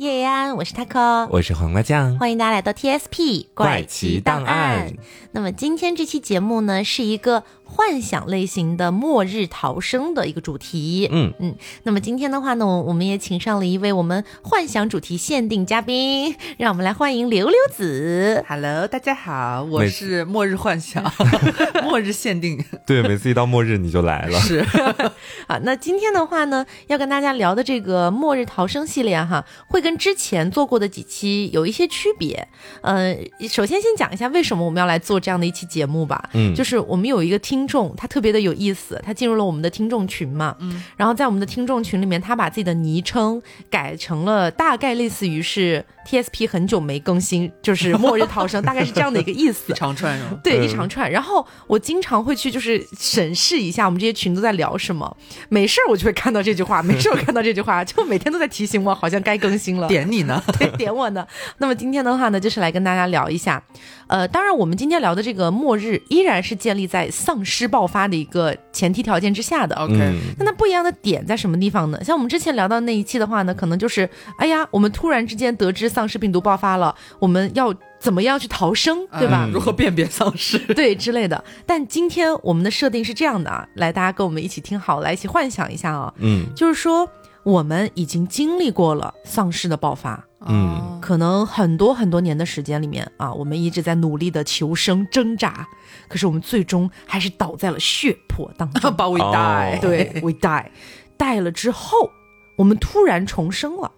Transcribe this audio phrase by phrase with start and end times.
[0.00, 4.94] 叶安，我是 taco，我是黄瓜酱，欢迎大家来到 TSP 怪奇档案。
[5.32, 7.44] 那么今天这期节目呢，是一个。
[7.72, 11.54] 幻想类型的末日逃生的一个主题，嗯嗯。
[11.84, 18.44] 那么今天的话呢，我我们也请上了一位我们幻想主题限定嘉宾，让我们来欢迎刘刘子。
[18.48, 21.10] Hello，大家好，我是末日幻想，
[21.84, 22.62] 末日限定。
[22.84, 24.38] 对，每次一到末日你就来了。
[24.40, 24.58] 是
[25.46, 32.48] 啊，那今天的话呢，要跟大家聊的这个末日逃生系列哈，会跟之前做过的几期有一些区别。
[32.82, 33.16] 呃，
[33.48, 36.28] 首先先讲一下为什么我们要来做这样的一期节目吧。
[36.32, 37.59] 嗯，就是我们有一个听。
[37.60, 50.40] 听众他特别的有意思，他进入了我们的听众群嘛，嗯，然后在我们的听众群里面，他把自己的昵称改成了大概类似于是 TSP 很久没更新，就是末日逃生，大概是这样的一个意思， 一长串是吗？
[50.42, 51.10] 对，一长串。
[51.10, 55.16] 然后我经常会去就是审视一下我们这些群都在聊什么，
[55.48, 59.86] 没事儿我就会看到这句话， 没事儿看到这句话，就每天都在提醒我，好像该更新了。
[59.88, 60.42] 点你呢？
[60.58, 61.26] 对，点我呢。
[61.58, 63.62] 那么今天的话呢，就是来跟大家聊一下，
[64.08, 67.40] 呃，当然我们今天聊的这个末日依然是建立在丧。
[67.42, 71.98] 尸爆发的一个前提条件之下的，OK，那它不一样的点在什么地方呢？
[72.04, 79.48] 像我们之前聊到那一期的话呢，可能就是，哎呀，我们突然之间得知丧尸病毒爆发了，我们要怎么样去逃生，对吧？
[79.52, 81.42] 如何辨别丧尸， 对之类的。
[81.66, 87.08] 但今天我们的设定是这样的啊，来，大家跟我们一起听好，来一起幻想一下啊，嗯，就是说
[87.42, 90.24] 我们已经经历过了丧尸的爆发。
[90.46, 95.68] 嗯，可能很多很多年的时间里面啊，我们一直在努力的求生挣扎，
[96.08, 98.90] 可是我们最终还是倒在了血泊当中。
[98.90, 102.10] But we die，对，we die，die 了之后，
[102.56, 103.92] 我们突然重生了，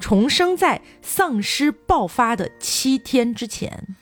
[0.00, 3.96] 重生在丧尸爆发的七天之前。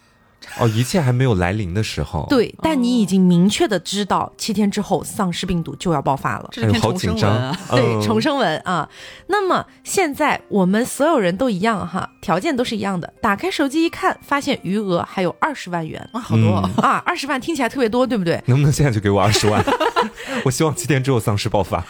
[0.60, 8.88] 哦，一切还没有来临的时候，对，但你已经明确的知道七天之后丧尸病毒就要爆发了，这是篇重生文啊，对，重生文啊。
[9.26, 13.12] 那么现在我们所有人都一样哈，条件都是一样的。
[13.20, 17.02] 打开手机一看，发现余额还有二十万元，哇，好多啊！
[17.04, 18.40] 二十万听起来特别多，对不对？
[18.46, 19.62] 能不能现在就给我二十万？
[20.44, 21.84] 我希望七天之后丧尸爆发。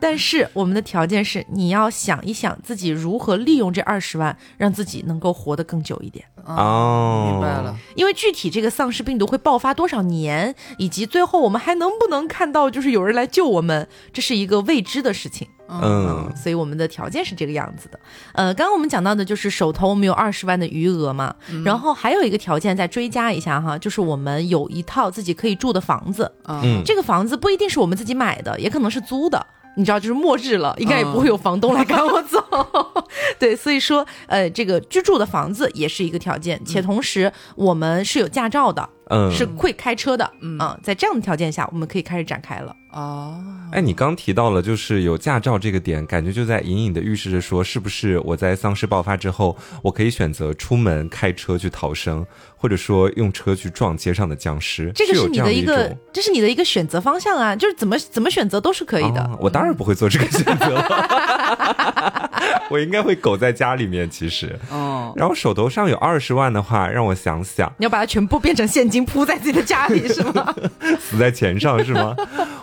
[0.00, 6.24] 但是我们的条件是，你要想一想自己如何利用这二十万，让自己能够活得更久一点。
[6.44, 7.76] 哦，明白了。
[7.94, 15.46] 因为具体这个丧尸病毒会爆发多少年，以及最后我们还能不能看到就是有人来救我们，这是一个未知的事情。
[15.70, 18.00] 嗯，所以我们的条件是这个样子的。
[18.32, 26.32] 呃，刚刚我们讲到的就是手头我们有二十万的余额嘛，然后还有一个条件再追加一下哈，就是我们有一套自己可以住的房子。
[26.46, 29.46] 嗯，这个房子不一定是我们自己买的，也可能是租的。
[29.76, 32.42] 你知道，就是末日了，应该也不会有房东来赶我走。
[33.38, 38.88] 对，所以说，呃，这个居住的房子也是一个条件，且同时我们是有驾照的。
[39.10, 42.76] 嗯，是会开车的，嗯，在这样的条件下，我们可以开始展开了。
[42.90, 43.38] 哦，
[43.70, 52.24] 哎，你刚提到了就是有驾照这个点，感觉就在隐隐的预示着说，是不是我在丧尸爆发之后，我可以选择出门开车去逃生，
[52.56, 54.90] 或者说用车去撞街上的僵尸？
[54.94, 59.30] 这个是你的一个，这是你的一个选择方向啊，就是怎么怎么选择都是可以的。
[59.38, 60.82] 我当然不会做这个选择，
[62.70, 64.08] 我应该会苟在家里面。
[64.08, 70.54] 其实，哦，然后手头上有二十万的话，让我想想，你要把它全部变成现金铺在自己的家里是吗？
[70.98, 72.16] 死在钱上是吗？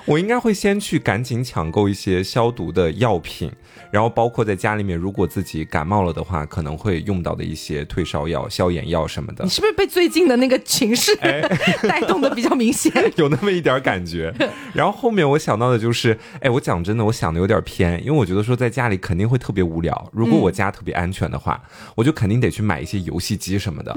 [0.06, 3.52] 我应该会先去赶紧抢购一些消毒的药品，
[3.90, 9.44] 然后包括在家里面，如果自己感冒了的话，可能会用到的一些退烧药、消炎药什么的。
[9.44, 12.92] 你是不是被最近的那个 情势带动的比较明显？
[13.18, 14.32] 有那么一点感觉。
[14.74, 20.10] 然后后面我想到的就是，哎，我讲真的，我想的有点偏，因为我觉得说在家里肯定会特别无聊。
[20.14, 21.60] 如果我家特别安全的话，
[21.96, 23.96] 我就肯定得去买一些游戏机什么的，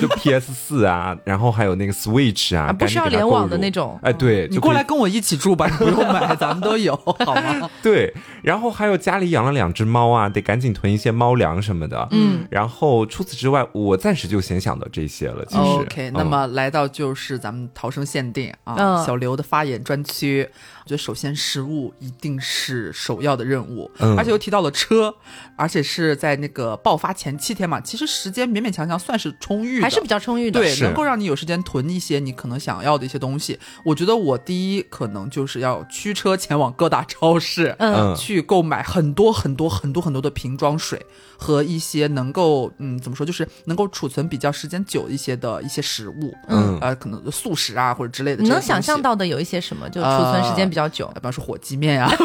[0.00, 3.98] 就 PS 四啊，然后还有那个 Switch 啊，不需要联网的那种。
[4.02, 5.49] 哎，对，你过来跟我一起住。
[5.54, 6.94] 不用买，咱们都有，
[7.24, 7.68] 好吗？
[7.82, 8.12] 对，
[8.42, 12.08] 然后还有家里养了两只猫啊，得赶紧囤一些猫粮什么的。
[12.10, 15.44] 嗯，然后除此之外，我暂时就先想到这些了。
[15.46, 20.48] 其实，OK，那么来到就是咱们逃生限定啊，小刘的发言专区。
[20.82, 25.14] 我觉得首先食物一定是首要的任务，而且又提到了车，
[25.56, 33.58] 而且是在那个爆发前七天嘛，其实时间勉勉强强算是充裕，还是比较充裕的，对，能够让你有时间囤一些你可能想要的一些东西。
[33.84, 41.04] 我觉得我第一可能就是要驱车前往各大超市，嗯，去购买很多很多很多很多的瓶装水
[41.36, 48.42] 和一些能够嗯怎么说，就是能够储存比较时间久一些的一些食物，嗯，呃，可能素食啊或者之类的。
[48.42, 50.69] 你能想象到的有一些什么，就储存时间。
[50.70, 52.10] 比较久，比方说火鸡面啊。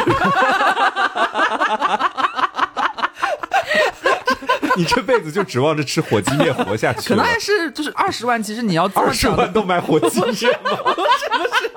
[4.77, 7.07] 你这辈子就指望着吃火鸡面活下去？
[7.07, 10.31] 可能还是就是二十万，其实你要二十万都买火鸡面
[10.61, 10.69] 吗？
[10.83, 11.71] 不是不是，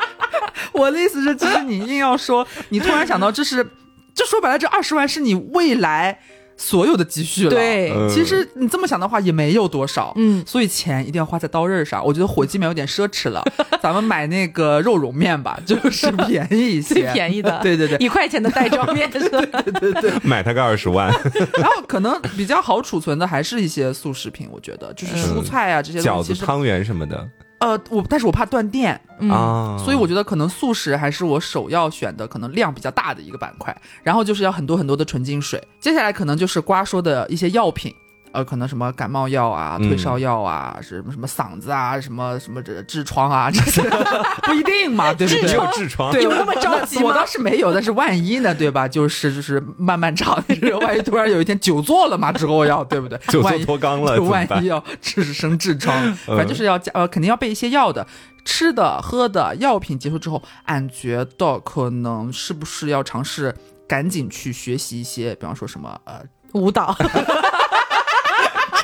[0.72, 3.64] 我的意思是，其实你硬要说，你突然想到这是，
[4.14, 6.18] 就说白了，这二十万是你未来
[6.58, 7.50] 所有的积蓄了。
[7.50, 10.12] 对嗯其实你这么想的话，也没有多少。
[10.16, 12.04] 嗯所以钱一定要花在刀刃上。
[12.04, 13.42] 我觉得火鸡面有点奢侈了，
[13.80, 17.96] 咱们买那个肉蓉面吧， 就是便宜一些，最 便宜的，对对对。
[17.98, 19.52] 一块钱的袋装面是吧？
[20.22, 21.08] 买它个二十万，
[21.58, 27.28] 然后可能比较好储存的还是一些速食品，我觉得就是蔬菜啊、这些饺子、汤圆什么的
[27.58, 33.76] 呃，我但是我怕断电，嗯啊，所以我觉得可能速食还是我首要选的，可能量比较大的一个板块。
[34.02, 37.94] 然后就是要很多很多的纯净水，接下来可能就是瓜说的一些药品。
[38.32, 43.82] 呃，可能什么感冒药啊、嗯退烧药啊，什么什么嗓子啊、什么什么这痔疮啊，这些
[44.44, 45.48] 不一定嘛，对不对？
[45.48, 48.86] 只有痔疮， 对，有那么着急吗我倒是没有，但是万一呢，对吧？
[48.88, 53.18] 就是就是漫漫长日，万一突然有一天久坐了嘛，之后要对不对？
[53.28, 55.94] 久坐万一脱肛了万一要致生痔疮，
[56.26, 58.06] 反正就是要加呃，肯定要备一些药的。
[58.44, 63.54] 吃的、喝的药品结束之后，俺觉得可能是不是要尝试
[63.86, 66.22] 赶紧去学习一些，比方说什么呃
[66.52, 66.96] 舞蹈，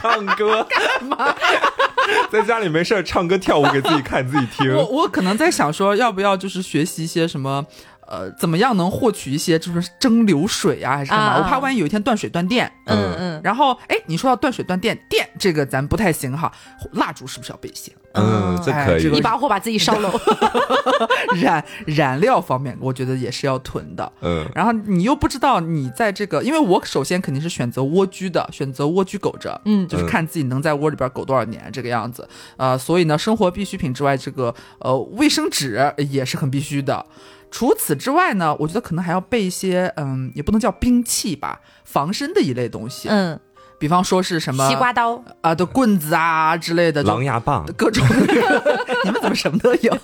[0.05, 1.35] 唱歌干嘛？
[2.31, 4.75] 在家里没事儿唱歌跳舞给自己看自己听。
[4.77, 7.65] 我我可能在想说，要不要就是学习一些什么，
[8.07, 11.27] 呃，怎么样能获取一些就是蒸馏水啊，还是干嘛？
[11.27, 12.71] 啊我怕万一有一天断水断电。
[12.87, 16.53] 嗯嗯，然后，哎，你说到断水断电，电这个咱不太行哈，
[16.93, 17.93] 蜡烛是不是要备一些？
[18.13, 19.21] 嗯，这可以哎这个一。
[19.21, 20.13] 把火把自己烧了。
[21.41, 24.13] 燃燃料方面，我觉得也是要囤的。
[24.21, 32.29] 嗯然后你又不知道你在这个，因为我首先肯定是选择蜗居的，选择蜗居苟着，嗯就是看自己能在窝里边苟多少年这个样子。
[32.59, 37.05] 呃，所以呢，生活必需品之外，这个呃卫生纸也是很必须的。
[37.55, 43.39] 除此之外呢，我觉得可能还要备一些，嗯，也不能叫兵器吧，防身的一类东西，嗯，
[43.79, 48.05] 比方说是什么西瓜刀，啊的棍子啊之类的，狼牙棒，各种，
[49.07, 49.97] 你们怎么什么都有？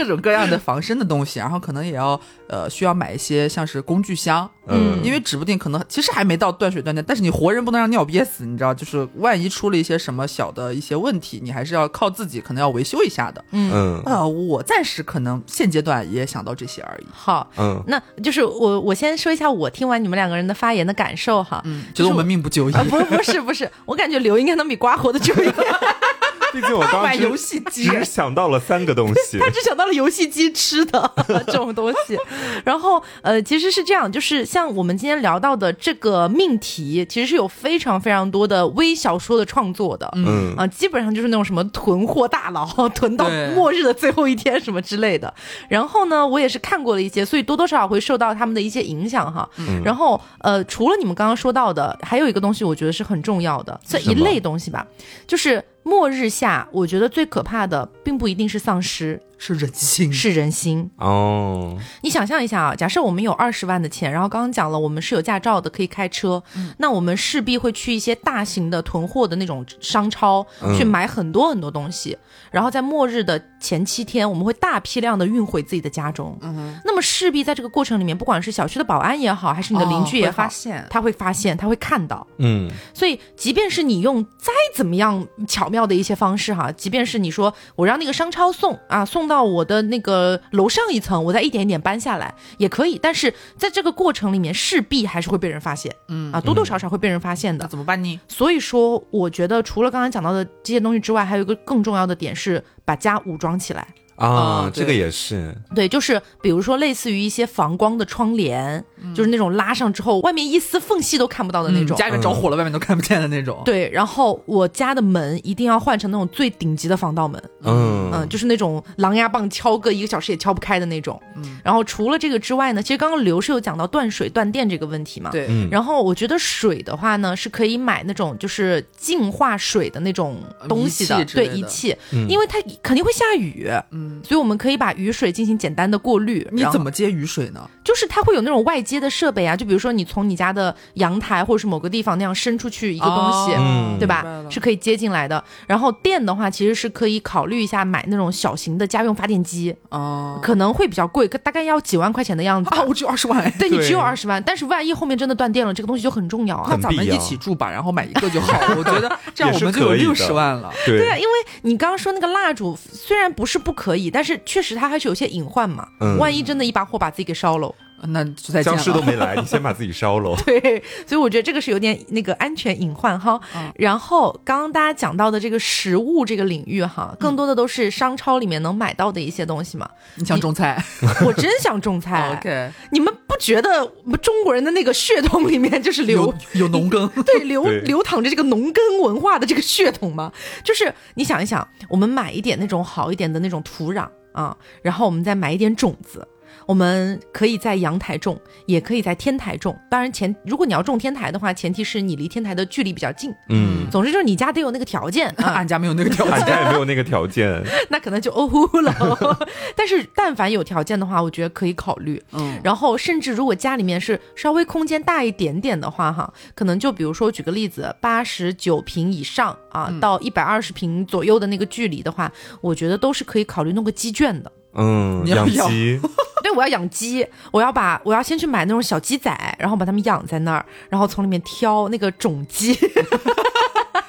[0.00, 2.18] 各种各样的防身的东西， 然后可能也要
[2.48, 13.44] 呃需要买一些像是工具箱，嗯因为指不定可能其实还没到断水断电，但是你活人不能让尿憋死，你知道，就是万一出了一些什么小的一些问题，你还是要靠自己可能要维修一下的。
[13.50, 17.06] 嗯，啊呃，我暂时可能现阶段也想到这些而已。
[17.12, 17.50] 好。
[17.58, 21.60] 嗯，那就是我，我先说一下我听完你们两个人的发言的感受哈。
[21.66, 22.72] 嗯，觉得我们命不久矣。
[22.72, 25.54] 啊，不是不是不是，我感觉刘应该能比瓜活的久一点。
[26.52, 31.12] 毕竟我刚买游戏机只想到了三个东西，他只想到了游戏机吃的
[31.46, 32.16] 这种东西。
[32.64, 40.10] 然后呃，其实是这样，就是像我们今天聊到的这个命题，其实是有非常非常多的微小说的创作的。
[40.16, 45.32] 嗯啊，基本上就是那种什么囤货大佬， 囤到末日的最后一天什么之类的。
[45.68, 49.48] 然后呢，我也是看过了一些，所以多多少少会受到他们的一些影响哈。
[49.84, 54.86] 然后呃，除了你们刚刚说到的，还有一个东西，我觉得是很重要的，这一类东西吧，
[55.26, 60.90] 就是末日下，我觉得最可怕的并不一定是丧尸，是人心，是人心。
[60.98, 66.42] 哦，你想象一下啊，假设我们有二十万的钱，然后刚刚讲了我们是有驾照的，可以开车，
[66.76, 70.76] 那我们势必会去一些大型的囤货的那种商超、嗯。
[70.76, 72.16] 去买很多很多东西，
[72.50, 76.36] 然后在末日的前七天，我们会大批量的运回自己的家中。
[76.42, 80.86] 嗯那么势必在这个过程里面，不管是小区的保安也好，还是你的邻居也哦会好，发现。
[80.90, 82.26] 他会发现，他会看到。
[82.36, 82.70] 嗯。
[82.92, 97.62] 所以，即便是你用再怎么样巧妙的一些方式哈，即便是你说我让那个商超送啊，送到我的那个楼上一层，我再一点一点搬下来也可以，但是在这个过程里面，势必还是会被人发现，嗯啊，多多少少会被人发现的。
[97.64, 98.18] 那怎么办呢？
[98.26, 103.86] 所以说，我觉得除了刚才讲到的这些东西之外，还有一个更重要的点是把家武装起来。
[104.20, 108.84] 啊啊，这个也是，对，就是比如说类似于一些防光的窗帘，
[109.14, 111.96] 就是那种拉上之后外面一丝缝隙都看不到的那种。
[111.96, 113.60] 嗯家里面着火了，外面都看不见的那种。
[113.64, 121.20] 对，然后我家的门一定要换成那种最顶级的防盗门，嗯嗯，就是那种狼牙棒敲个一个小时也敲不开的那种。
[121.36, 125.30] 嗯然后除了这个之外呢，其实刚刚刘是有讲到断水断电这个问题嘛。。
[125.30, 131.94] 对，嗯然后我觉得水的话呢，是可以买那种就是净化水的那种东西的，对仪器
[132.28, 136.46] 因为它肯定会下雨，嗯，所以我们可以把雨水进行简单的过滤。
[136.52, 137.68] 你怎么接雨水呢？
[137.84, 145.42] 就是它会有那种外接的设备啊，就比如说你从你家的阳台或者是某个地方那样伸出去一个东西，嗯对吧是可以接进来的。
[145.66, 152.70] 然后电的话，其实是可以考虑一下买那种小型的家用发电机，哦可能会比较贵，大概要几万块钱的样子。
[152.74, 153.54] 啊，我只有二十万哎。
[153.58, 156.76] 对你只有对二十万，但是万一后面真的断电了，这个东西就很重要啊那。
[156.80, 158.74] 咱们一起住吧，然后买一个就好了。
[158.78, 160.72] 我觉得这样我们就有六十万了。
[160.86, 161.30] 对对啊，因为
[161.62, 165.88] 你刚刚说那个蜡烛，虽然不是不可以，但是确实它还是有些隐患嘛。
[165.98, 167.74] 嗯万一真的一把火把自己给烧了，
[168.08, 168.78] 那就再僵。
[168.78, 170.34] 尸都没来，你先把自己烧了。
[170.46, 173.40] 对，所以我觉得这个是有点那个安全隐患哈。
[173.54, 179.88] 嗯然后刚刚大家讲到的这个食物这个领域哈，更多的都是商超里面能买到的一些东西嘛。
[180.16, 180.82] 你想种菜
[181.24, 182.36] 我真想种菜。？
[182.40, 190.32] OK，你们不觉得我们中国人的那个血统里面就是流有有农耕， 对流对流淌着这个农耕文化的这个血统吗？
[190.64, 196.26] 就是你想一想，我们买一点那种好一点的那种土壤啊，然后我们再买一点种子。
[196.66, 199.78] 我们可以在阳台种，也可以在天台种。
[199.90, 203.32] 当然前，如果你要种天台的话，前提是你离天台的距离比较近。
[203.48, 206.40] 嗯，总之就是你家得有那个条件 啊，俺家没有那个条件俺。
[206.46, 207.62] 家也没有那个条件。
[207.88, 208.94] 那可能就哦呼了。
[209.76, 212.22] 但是但凡有条件的话，我觉得可以考虑。
[212.32, 222.30] 嗯，然后甚至如果家里面是稍微空间大一点点的话，哈，可能就比如说举个例子，八十九平以上啊，到一百二十平左右的那个距离的话，
[222.60, 224.52] 我觉得都是可以考虑弄个鸡圈的。
[224.74, 226.00] 嗯，你要养鸡，
[226.42, 232.76] 对，我要养鸡，我要把我要先去买那种小鸡仔，然后把它们养在那儿，然后从里面挑那个种鸡。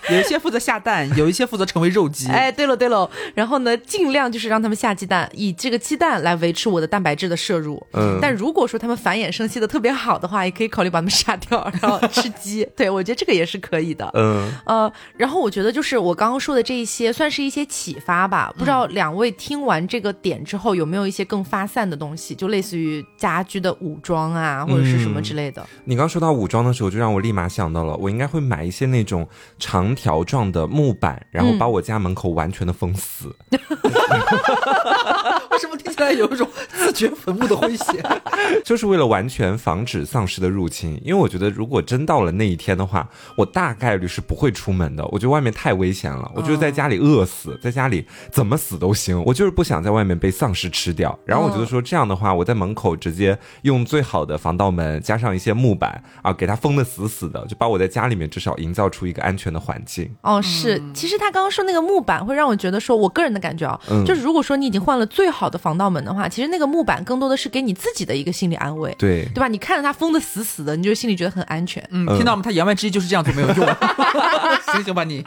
[0.09, 2.27] 有一些负责下蛋，有一些负责成为肉鸡。
[2.27, 7.81] 哎，对了对了，然后呢，尽量就是让它们下鸡蛋，以这个鸡蛋来维持我的蛋白质的摄入。
[7.93, 12.67] 嗯，但如果说它们繁衍生息的特别好的话，也可以考虑把它们杀掉，然后吃鸡。
[12.75, 14.09] 对我觉得这个也是可以的。
[14.13, 18.53] 嗯，呃，然后我觉得就是我刚刚说的这一些，算是一些启发吧。
[18.57, 25.65] 不知道两位听完这个点之后，有没有一些更发散的东西，就类似于家居的武装啊，或者是什么之类的。
[25.83, 29.27] 你刚说到武装的时候，就让我立马想到了，我应该会买一些那种
[29.59, 33.35] 长条状的木板，然后把我家门口完全的封死。
[35.51, 38.03] 为什么听起来有一种自掘坟墓的诙谐？
[38.63, 40.99] 就是为了完全防止丧尸的入侵。
[41.03, 45.05] 因为我觉得，如果真到了那一天的话，我大概率是不会出门的。
[45.07, 49.21] 我觉得外面太危险了，我就是在家里饿死，在家里怎么死都行。
[49.25, 51.17] 我就是不想在外面被丧尸吃掉。
[51.25, 60.09] 然后我觉得说这样的话，我在门口直接用最好的防盗门，加上一些木板啊，给它封的死死的，就把我在家里面至少营造出一个安全的环境。
[60.21, 69.47] 哦，是，其实他刚刚说那个木板会让我觉得说，我个人的感觉啊，嗯就是如果说你已经换了最好的防盗门的话，其实那个木板更多的是给你自己的一个心理安慰，对，对吧？
[69.47, 71.81] 你看着它封的死死的，你就心里觉得很安全。
[71.91, 72.41] 嗯，听到吗？
[72.43, 73.67] 他言外之意就是这样做没有用。
[74.73, 75.25] 醒醒吧你！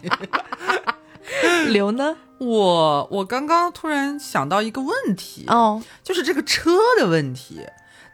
[1.69, 2.17] 刘呢？
[2.39, 7.61] 我我刚刚突然想到一个问题，哦，就是这个车的问题。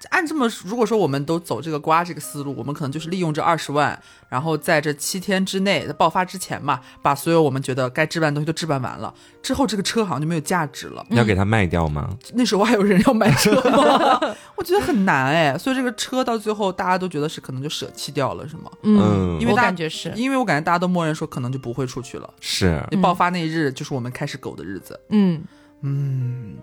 [0.08, 11.04] 按这么，如果说我们都走这个瓜这个思路，我们可能就是利用这二十万，然后在这七天之内，在爆发之前嘛，把所有我们觉得该置办的东西都置办完了，之后这个车好像就没有价值了。
[11.10, 12.08] 你要给它卖掉吗？
[12.34, 14.18] 那时候还有人要买车吗？
[14.56, 18.70] 我觉得很难哎，所以这个车到最后大家都觉得是可能就舍弃掉了，是吗？
[18.82, 24.98] 嗯，因为大感觉是，因为我感觉大家都默认说可能就不会出去了，是，你爆发那一日就是我们开始狗的日子。
[25.10, 25.42] 嗯，嗯，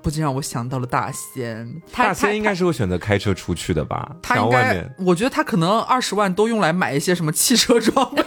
[0.01, 4.09] 不禁让我想到了大仙，他大仙应该是会选择开车出去的吧？
[4.12, 8.24] 想他应该要外面，我觉得他可能二十万都用来买一些什么汽车装备，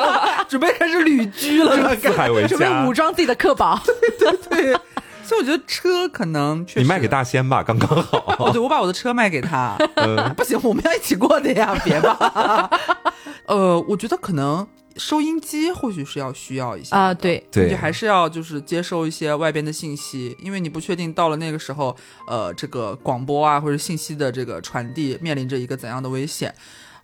[0.48, 2.92] 准备开始旅居了，四海为准备武。
[2.92, 3.80] 装自己的客宝。
[3.84, 4.80] 对对对。
[5.24, 8.36] 所以我觉得车可能确实，你卖给大仙吧，刚刚好。
[8.38, 12.70] 哦，对，我把我的车卖给他，嗯不行，我们要一起过的呀，别吧。
[13.46, 17.68] 呃，我觉得可能收音机或许是要需要一些啊，对，对。
[17.68, 21.96] 你还是要就是接收一些外边的信息，因为你不确定到了那个时候，
[22.28, 26.54] 呃，这个广播啊或者信息的这个传递面临着一个怎样的危险。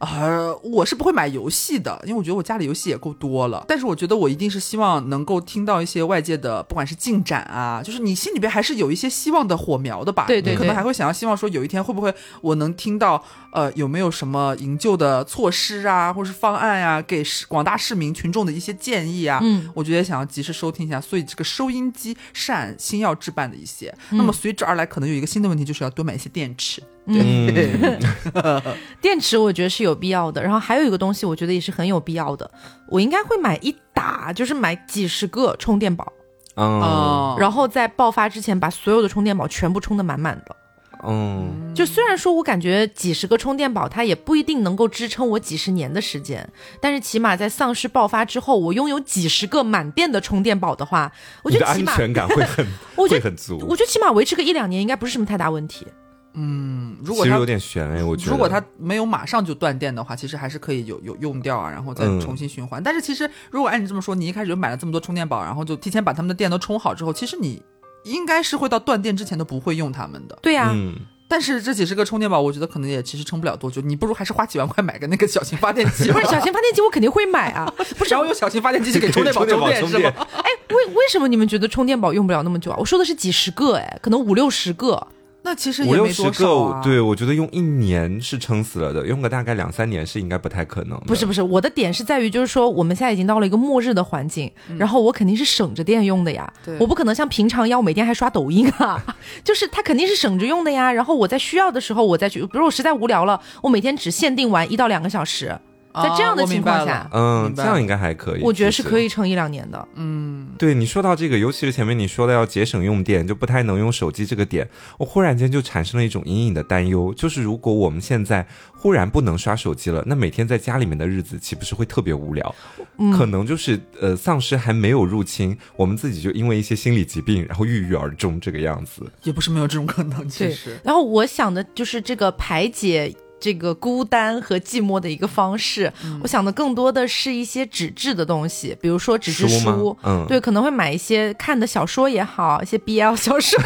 [0.01, 3.63] 呃，我是不会买游戏的，因为我觉得我家里游戏也够多了。
[3.69, 10.25] 但是我觉得我一定是希望能够听到一些外界的，不管是进展啊，就是你心里边还是有一些希望的火苗的吧。
[10.27, 19.39] 对对对可能还会想要希望说，有一天会不会我能听到，呃，有没有什么营救的措施啊，或是方案呀、给市广大市民群众的一些建议啊。
[19.43, 23.95] 嗯，我觉得想要及时收听一下，所以这个收音机是按新药置办的一些。
[24.09, 26.83] 那么随之而来，可能有一个新的问题，就是要多买一些电池。
[27.11, 28.63] 嗯，
[29.01, 32.51] 电池我觉得是有必要的，然后还有一个东西，我觉得也是很有必要的。
[32.89, 36.13] 我应该会买一打，就是买几十个充电宝，
[36.57, 40.57] 嗯哦然后在爆发之前把所有的充电宝全部充的满满的。
[41.03, 46.47] 嗯，就虽然说我感觉几十个充电宝它也不一定能够支撑我几十年的时间，
[46.79, 51.11] 但是起码在丧尸爆发之后，我拥有几十个满电的充电宝的话，
[51.43, 53.59] 我觉得安全感会很 我觉得会很足。
[53.67, 55.87] 我觉得起码维持个一两年应该不是什么太大问题。
[56.35, 58.31] 嗯，如果它其实有点悬哎，我觉得。
[58.33, 62.83] 如果它没有马上就断电的话，其实还是可以有有用掉啊，然后再嗯重新循环。
[62.83, 67.63] 但是其实如果按你这么说，你一开始就买了这么多充电宝，然后就提前把他们的电都充好之后，其实你
[68.05, 70.39] 应该是会到断电之前都不会用它们的。
[70.41, 70.95] 对呀、嗯，
[71.29, 73.83] 但是这几十个充电宝，我觉得可能也其实撑不了多久。
[73.83, 77.67] 你不如还是花几万块买个那个小型发电机吧，不 是小型发电机，我肯定会买啊。
[77.99, 80.13] 不是然后用小型发电机去给充电宝充电是吗？
[80.39, 82.77] 哎，为为什么你们觉得充电宝用不了那么久啊？
[82.79, 85.09] 我说的是几十个，哎，可能五六十个。
[85.43, 86.83] 那其实五六也没多十个，少啊。
[86.83, 90.99] 对我觉得用一年是撑死了的，用个大概两三年是应该不太可能。
[91.01, 99.03] 不是不是，我的点是在于，就是说我们现在已经到了一个末日的环境，然后我肯定是省着电用的呀，我不可能像平常一样我每天还刷抖音啊，
[99.43, 100.93] 就是它肯定是省着用的呀。
[100.93, 105.61] 然后我在需要的时候我再去，比如我实在无聊了，我每天只限定玩一到两个小时，啊，
[105.95, 108.43] 在这样的情况下嗯，这样应该还可以。
[108.43, 109.89] 我觉得是可以撑一两年的。
[109.95, 114.69] 嗯，对你说到这个，尤其是前面你说的要节省用电，就不太能用手机这个点，
[114.99, 122.55] 我忽然间就产生了一种隐隐的担忧，就是如果我们现在忽然不能刷手机了，那每天在家里面的日子岂不是会特别无聊？
[122.99, 129.03] 嗯可能就是呃，丧尸还没有入侵，我们自己就因为一些心理疾病，然后郁郁而终这个样子。
[129.23, 130.29] 也不是没有这种可能。
[130.29, 135.93] 其对实，然后我想的就是这个排解这个孤单和寂寞的一个方式，
[136.23, 139.59] 我想的更多的是一些纸质的东西，比如说纸质书。
[139.61, 140.27] 书，嗯。
[140.29, 143.59] 对，可能会买一些看的小说也好，一些 BL 小说，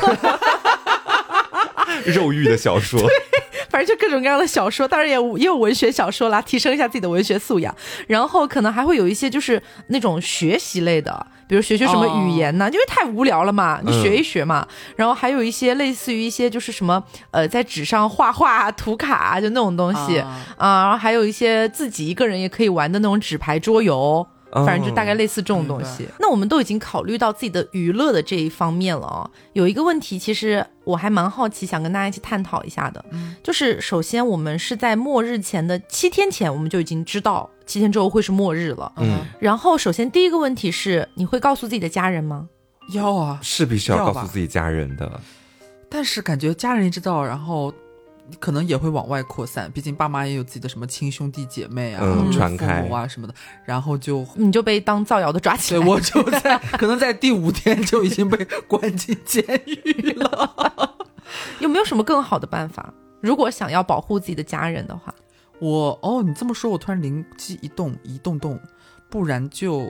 [2.06, 3.00] 肉欲的小说，
[3.74, 7.74] 反正就各种各样的小说，当然也也有文学小说啦，提升一下自己的文学素养。
[8.06, 12.70] 然后可能还会有一些就是那种学习类的，比如学学什么语言呢？
[12.72, 14.64] 因为太无聊了嘛，你学一学嘛。
[14.94, 17.02] 然后还有一些类似于一些就是什么
[17.32, 24.24] 呃，在纸上画画、涂卡就那种东西啊啊然后还有一些自己一个人也可以玩的那种纸牌桌游。
[24.54, 26.08] 反正就大概类似这种东西。
[26.20, 33.04] 那我们都已经考虑到自己的娱乐的这一方面了啊、有一个问题，其实我还蛮好奇，想跟大家一起探讨一下的，
[33.42, 38.92] 就是首先我们是在末日前的七天前，我们就已经知道七天之后会是末日了。
[38.96, 42.48] 嗯，然后，首先第一个问题是，你会告诉自己的家人吗？
[42.92, 45.20] 要啊，是必须要告诉自己家人的。
[45.88, 47.72] 但是感觉家人一知道，然后
[48.40, 54.26] 可能也会往外扩散，毕竟爸妈也有自己的什么亲兄弟姐妹啊，父母啊什么的，然后就。
[54.34, 55.80] 你就被当造谣的抓起来。
[55.80, 61.04] 对，我就在可能在第五天就已经被关进监狱了。
[61.60, 62.92] 有没有什么更好的办法？
[63.20, 65.14] 如果想要保护自己的家人的话，
[65.58, 68.60] 我哦，你这么说，我突然灵机一动，一动动，
[69.08, 69.86] 不然就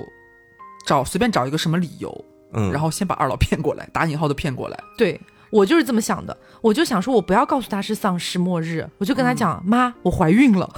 [0.87, 4.79] 找随便找一个什么理由，嗯，然后先把二老骗过来，打引号的骗过来。
[4.97, 5.21] 对
[5.55, 10.69] 我就是这么想的，我就想说，我不要告诉他是丧尸末日，我就跟他讲，妈，我怀孕了，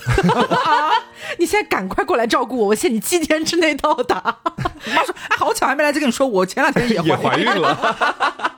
[1.41, 4.37] 你现在赶快过来照顾我，我限你七天之内到达。
[4.95, 8.53] 妈说，哎，好巧，还没来得及跟你说，我前两天也也怀怀孕了。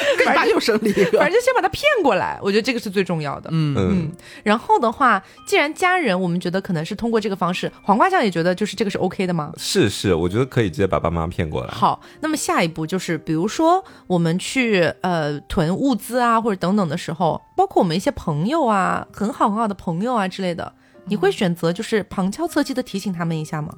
[0.18, 1.18] 跟你爸又生了一个。
[1.18, 3.50] 反正就先把他骗过来，我觉得这个是最重要的。
[3.52, 9.52] 嗯嗯嗯，然后的话，既然家人我们觉得可能是通过这个方式，黄瓜酱也觉得就是这个是 OK 的吗？
[9.56, 11.70] 是是，我觉得可以直接把爸妈骗过来。
[11.70, 20.72] 好，那么下一步就是，比如说我们去呃囤物资啊，或者等等的时候，包括我们一些朋友啊，很好很好的朋友啊之类的，
[21.06, 23.74] 你会选择就是旁敲侧击的提醒他们一下吗？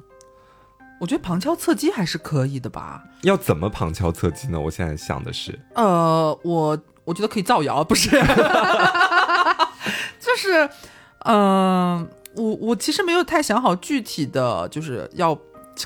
[1.01, 3.03] 我觉得旁敲侧击还是可以的吧。
[3.23, 4.59] 要怎么旁敲侧击呢？
[4.59, 8.11] 我现在想的是，呃，我我觉得可以造谣，不是，
[10.19, 10.69] 就是，
[11.25, 15.35] 嗯、我我其实没有太想好具体的就是要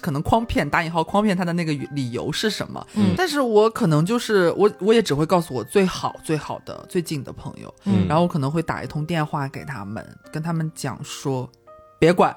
[0.02, 11.50] 可能诓骗打引号诓骗他的那个理由是什么，嗯但是我可能就是我我也只会告诉我最好最好的最近的朋友，嗯然后我可能会打一通电话给他们，跟他们讲说，
[11.98, 12.36] 别管，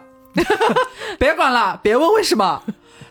[1.19, 2.63] 别管了，别问为什么。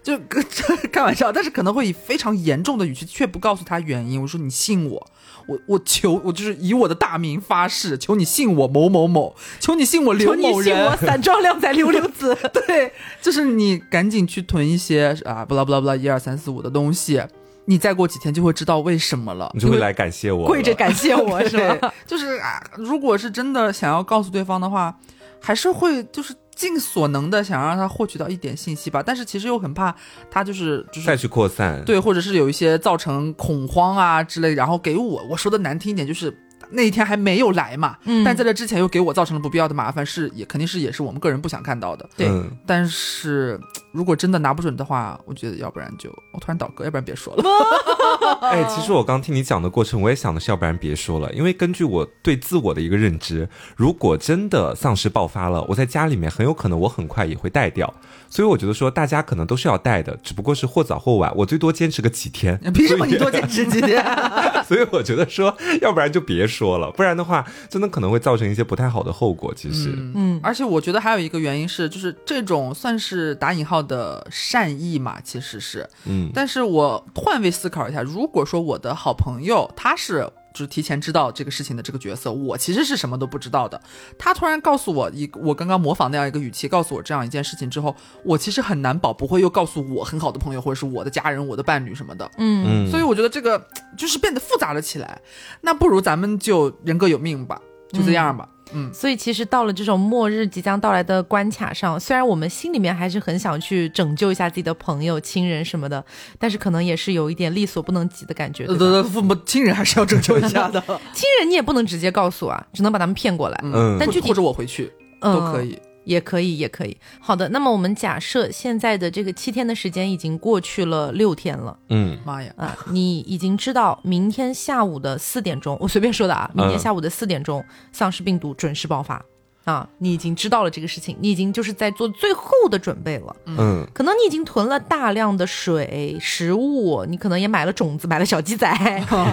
[0.04, 0.42] 就跟
[0.90, 4.22] 开玩笑，但是可能会以非常严重的语气，却不告诉他原因。
[4.22, 5.06] 我说你信我，
[5.48, 12.34] 我我求我就是以我的大名发誓，求你信我某某某，求你信我刘求某人你信我， 散装靓仔溜溜子。
[12.66, 17.22] 对，就是你赶紧去囤一些啊，不啦不啦不啦，一二三四五的东西，
[17.66, 19.52] 你再过几天就会知道为什么了。
[19.54, 24.98] 你就会来感谢我，跪着感谢我是对吧？，就是啊，如果是真的想要告诉对方的话，
[25.42, 29.04] 还是会就是尽所能的想让他获取到一点信息吧。
[29.06, 29.96] 但是其实又很怕
[30.30, 31.06] 他就是就是。
[31.06, 31.82] 再去扩散。
[31.86, 36.36] 对，或者是有一些造成恐慌啊之类，然后给我我说的难听一点，就是
[36.71, 42.08] 那一天还没有来嘛，嗯但在这之前又给我造成了不必要的麻烦，是也肯定是也是我们个人不想看到的。
[42.15, 43.60] 对嗯但是
[43.91, 47.43] 如果真的拿不准的话，我觉得要不然就我突然倒戈，要不然别说了。
[48.41, 57.91] 哎，其实我刚听你讲的过程，我也想的是，要不然别说了，因为根据我对自我的一个认知，如果真的丧尸爆发了，我在家里面很有可能我很快也会带掉，
[58.30, 62.58] 所以我觉得说大家可能都是要带的，只不过是或早或晚，我最多坚持个几天。
[62.73, 64.03] 凭什么你多坚持几天？
[64.67, 69.54] 所以我觉得说，要不然就别说了，不然的话，真的可能会造成一些不太好的后果。
[69.56, 75.88] 其实，嗯而且我觉得还有一个原因是，就是这种算是打引号的善意嘛，其实是。
[76.06, 83.80] 嗯，但是我换位思考一下，如果说我的好朋友他是就是提前知道这个事情的这个角色，我其实是什么都不知道的。
[84.17, 92.28] 他突然告诉我一我刚刚模仿那样一个语气，告诉我这样一件事情之后，我其实很难保不会又告诉我很好的朋友或者是我的家人、我的伴侣什么的。
[92.39, 93.63] 嗯，所以我觉得这个
[93.96, 95.22] 就是变得复杂了起来。
[95.62, 98.47] 那不如咱们就人各有命吧，就这样吧。
[98.73, 106.04] 嗯，所以其实到了这种末日即将到来的关卡上，虽然我们心里面还是很想去拯救一下自己的朋友、亲人什么的，
[106.38, 108.65] 但是可能也是有一点力所不能及的感觉。
[108.65, 110.82] 呃，父母亲人还是要拯救一下的。
[111.13, 113.58] 亲人你也不能直接告诉啊，只能把他们骗过来。
[113.63, 115.80] 嗯，但具体或者我回去都可以。
[116.08, 116.98] 也可以，也可以。
[117.20, 121.78] 好的，那么我们假设现在的这个七天的时间已经过去了六天了。
[121.89, 122.52] 嗯，妈呀！
[122.56, 129.24] 啊，你已经知道明天下午的四点钟，我随便说的啊，明天下午的四点钟，丧尸病毒准时爆发。
[129.67, 133.36] 啊，你已经知道了这个事情，你已经就是在做最后的准备了。
[133.47, 138.65] 嗯，可能你已经囤了大量的水、食物，你可能也买了种子，买了小鸡仔，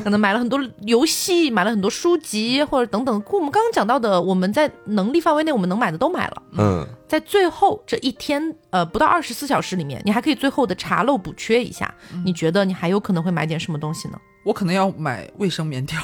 [0.02, 3.22] 可能买了很多游戏，买了很多书籍，或者等等。
[3.30, 6.42] 我们刚刚讲到的，我们在能力范围内我们能买的都买了。
[6.58, 11.94] 嗯，在最后这一天，呃，不到二十四小时里面，你还可以最后的查漏补缺一下。
[12.24, 14.18] 你觉得你还有可能会买点什么东西呢？
[14.44, 15.98] 我可能要买卫生棉条，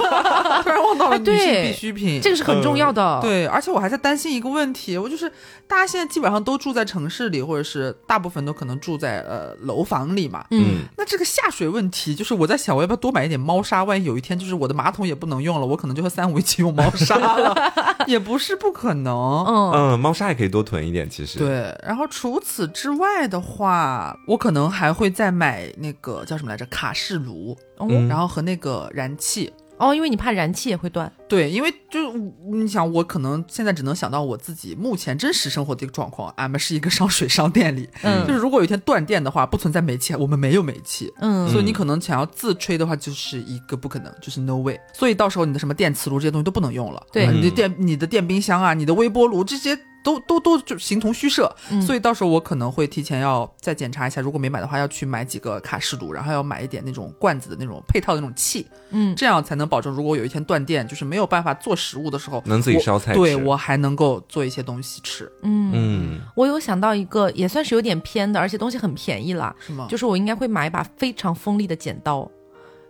[0.62, 3.20] 突然忘到了女性必需品，这个是很重要的。
[3.20, 5.30] 对，而且我还在担心一个问题，我就是
[5.66, 10.44] 大家现在基本上都住在城市里，或者是大部分都可能住在呃楼房里嘛。
[10.50, 13.84] 嗯，那这个下水问题，就是我在想，我要不要多买一点猫砂？
[13.84, 17.72] 万一有一天就是我的马桶也不能用了，我可能就和三五一起用猫砂了，
[18.08, 19.12] 也不是不可能。
[19.46, 21.38] 嗯嗯，猫砂也可以多囤一点，其实。
[21.38, 27.56] 对，然后除此之外的话，我可能还会再买那个叫什么来着，卡式炉。
[27.78, 31.10] 嗯，然后和那个燃气哦，因为你怕燃气也会断。
[31.28, 32.12] 对，因为就
[32.52, 36.32] 你想，我可能现在只能想到我自己目前真实生活的一个状况。
[36.36, 44.78] 俺们是一个上水商店里，嗯，就是如果有一天断电的话，不存在煤气，我们没有煤气，嗯，所以你可能想要自吹的话，就是一个不可能，就是 no way。
[44.92, 49.76] 所以到时候你的什么电磁炉这些东西都不能用了，对，你的电、你的电冰箱啊，你的微波炉这些。
[50.02, 65.30] 都都都就形同虚设，所以到时候我可能会提前要再检查一下，如果没买的话，要去买几个卡式炉，然后要买一点那种罐子的那种配套的那种气，嗯，这样才能保证，如果有一天断电，就是没有办法做食物的时候，能自己烧菜，对我还能够做一些东西吃。
[65.42, 69.86] 嗯嗯，我有想到一个也算是有点偏的，而且东西很便宜啦，是吗？
[69.88, 72.22] 就是我应该会买一把非常锋利的剪刀，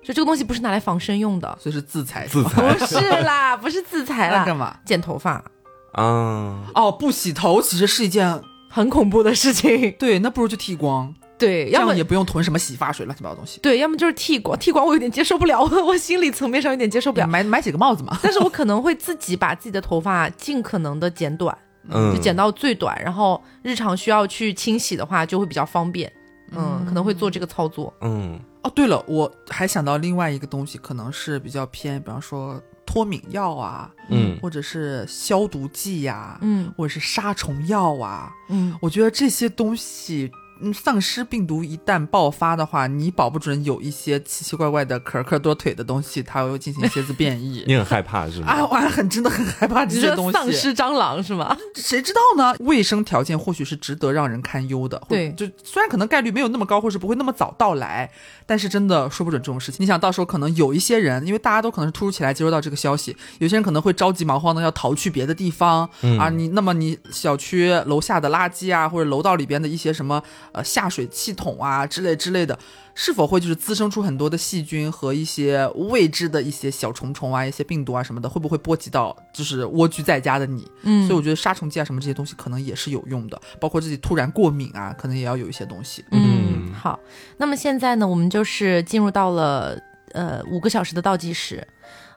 [0.03, 4.77] 就这个东西不是拿来防身用的，所以是自裁，自裁不是啦，不是自裁啦，干嘛？
[4.85, 5.45] 剪头发。
[5.93, 9.93] 啊哦，不洗头其实是一件很恐怖的事情。
[9.99, 11.15] 对，那不如就剃光。
[11.39, 13.59] 对，要么也不用囤什么洗发水乱七八糟东西。
[13.61, 17.27] 对，要么就是剃光，剃光我有点接受不了， 我心理层面上有点接受不了。
[17.27, 18.17] 买买几个帽子嘛。
[18.23, 21.57] 但是我可能会自己把自己的头发尽可能的剪短，
[21.89, 26.11] 嗯，就剪到最短，然后日常需要去清洗的话就会比较方便。
[26.53, 27.93] 嗯，可能会做这个操作。
[28.03, 32.63] 嗯，哦，对了，我还想到另外一个东西，可能是比较偏，比方说。
[32.93, 40.31] 脱敏药啊，嗯，或者是消毒剂呀，嗯，或者是杀虫药啊，嗯，我觉得这些东西。
[40.63, 47.65] 嗯，丧尸病毒一旦爆发的话，你保不准有一些奇奇怪怪的可可多腿的东西，它会进行一些子变异。
[47.69, 48.47] 你很害怕是吗？
[48.47, 50.33] 啊，我很真的很害怕这些东西。
[50.33, 51.57] 丧尸蟑螂是吗？
[51.75, 52.55] 谁知道呢？
[52.61, 55.01] 卫生条件或许是值得让人堪忧的。
[55.09, 58.11] 对，就虽然可能概率没有那么高，或是不会那么早到来，
[58.47, 59.83] 但是真的说不准这种事情。
[59.83, 66.29] 你想到时候可能有一些人，因为大家都可能是突如其来接收到这个消息，有些人可能会着急忙慌的要逃去别的地方啊。
[66.29, 70.23] 你那么你小区楼下的垃圾啊，或者楼道里边的一些什么
[70.53, 71.09] 呃下水。
[71.13, 72.59] 系统啊之类之类的，
[72.95, 80.67] 是否会就是滋生出很多的细菌和一些未知的一些小虫虫啊、一些病毒啊什么的，会不会波及到就是蜗居在家的你？
[80.83, 86.05] 嗯，所以我觉得杀虫剂啊什么这些东西可能也是有用的，包括自己突然过敏啊，可能也要有一些东西。
[86.13, 86.99] 嗯，好，
[87.37, 89.79] 那么现在呢，我们就是进入到了
[90.13, 91.67] 呃五个小时的倒计时。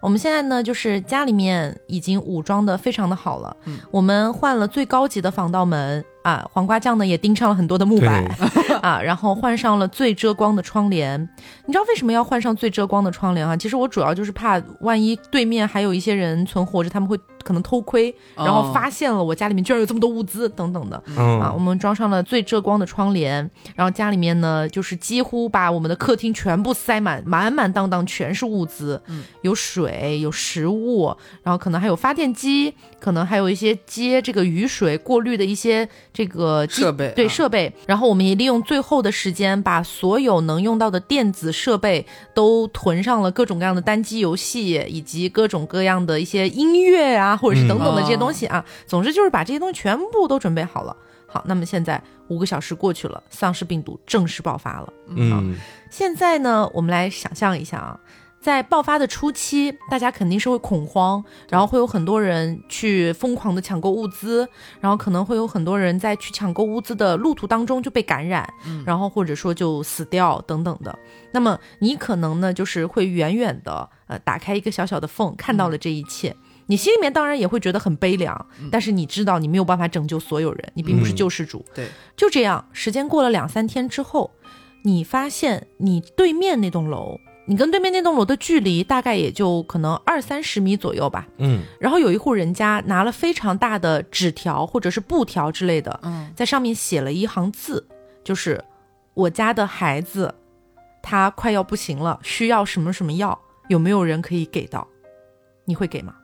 [0.05, 6.05] 我们现在呢，就是家里面已经武装的非常的好了，嗯，我们换了最高级的防盗门。
[6.21, 8.23] 啊，黄瓜酱呢也钉上了很多的木板
[8.81, 11.21] 啊，然后换上了最遮光的窗帘。
[11.67, 13.55] 你知道为什么要换上最遮光的窗帘啊？
[13.55, 20.97] 其实我主要就是怕万一对面还有一些人存活着，他们会可能偷窥，然后发现了我家里面居然有这么多物资等等的。
[21.15, 21.53] 啊。
[21.53, 28.99] 我们装上了最遮光的窗帘，然后家里面呢就是几乎把我们的客厅全部塞满，满满当当全是物资，
[29.43, 35.87] 有水，有食物，然后可能还有发电机，可能还有一些接这个雨水过滤的一些。
[36.11, 48.63] 这个设备对设备，然后我们也利用最后的时间，把所有能用到的电子设备都囤上了，各种各样的单机游戏，以及各种各样的一些音乐啊，或者是等等的这些东西啊。
[48.85, 50.95] 总之就是把这些东西全部都准备好了。
[51.27, 54.93] 好，那么现在五个小时过去了，丧尸病毒正式爆发了。
[55.07, 55.55] 嗯，
[55.89, 57.99] 现在呢，我们来想象一下啊。
[58.39, 64.47] 在爆发的初期，大家肯定是会恐慌，然后会有很多人去疯狂的抢购物资，
[64.79, 68.47] 然后可能会有很多人在去抢购物资的路途当中就被感染，
[68.85, 70.95] 然后或者说就死掉等等的。
[71.31, 76.35] 那么你可能呢，就是会远远的呃打开一个小小的缝，看到了这一切。
[76.67, 81.63] 你心里面当然也会觉得很悲凉，但是你知道你没有办法拯救所有人，你并不是救世主。
[81.73, 84.31] 对，就这样，时间过了两三天之后，
[84.83, 91.27] 你发现你对面那栋楼，你跟对面那栋楼的距离大概也就可能二三十米左右吧。
[91.37, 97.87] 嗯，然后有一户人家拿了非常大的纸条或者是布条之类的，嗯，在上面写了一行字，
[98.23, 98.63] 就是
[99.13, 100.33] 我家的孩子，
[101.03, 104.87] 他快要不行了，需要什么什么药，有没有人可以给到？
[105.65, 106.15] 你会给吗？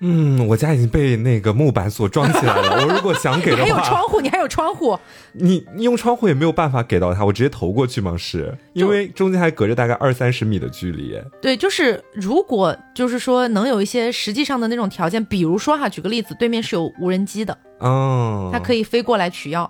[0.00, 2.82] 嗯，我家已经被那个木板锁装起来了。
[2.86, 4.98] 我如果想给的话，还有窗户， 你还有窗户，
[5.32, 8.14] 你用窗户也没有办法给到他，我直接投过去吗？
[8.16, 11.20] 是因为中间还隔着大概二三十米的距离。
[11.42, 19.68] 对，就是如果就是说能有一些实际上的那种条件，比如说哈，举个例子，对面是有无人机的，哦，它可以飞过来取药。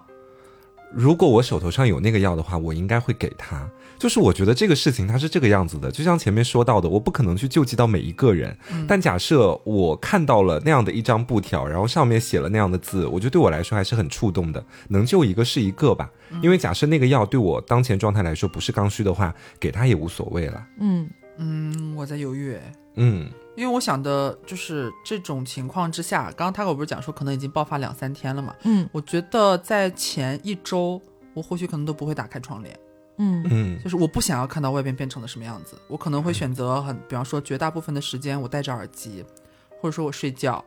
[0.93, 3.69] 如果我手头上有那个药的话，我应该会给他。
[3.99, 8.57] 就是我觉得这个事情它是这个样子的，就像前面说到的，我不可能去救济到每一个人。
[8.87, 14.65] 但假设我看到了那样的一张布条，然后上面写了那样的字，我觉得对我来说还是很触动的。
[14.89, 16.09] 能救一个是一个吧，
[16.41, 20.65] 因为假设那个药对我当前状态来说不是刚需的话，给他也无所谓了。
[20.79, 22.57] 嗯嗯，我在犹豫。
[22.95, 28.55] 嗯，因为我想的就是这种情况之下，刚刚他给我不是讲说可能已经爆发两三天了嘛？
[28.63, 31.01] 嗯，我觉得在前一周，
[31.35, 32.79] 我或许可能都不会打开窗帘。
[33.19, 33.47] 嗯。
[33.51, 39.25] 嗯，就是我不想要看到外边变成了什么样子，我可能会选择很，比方说绝大部分的时间我戴着耳机，
[39.81, 40.65] 或者说我睡觉，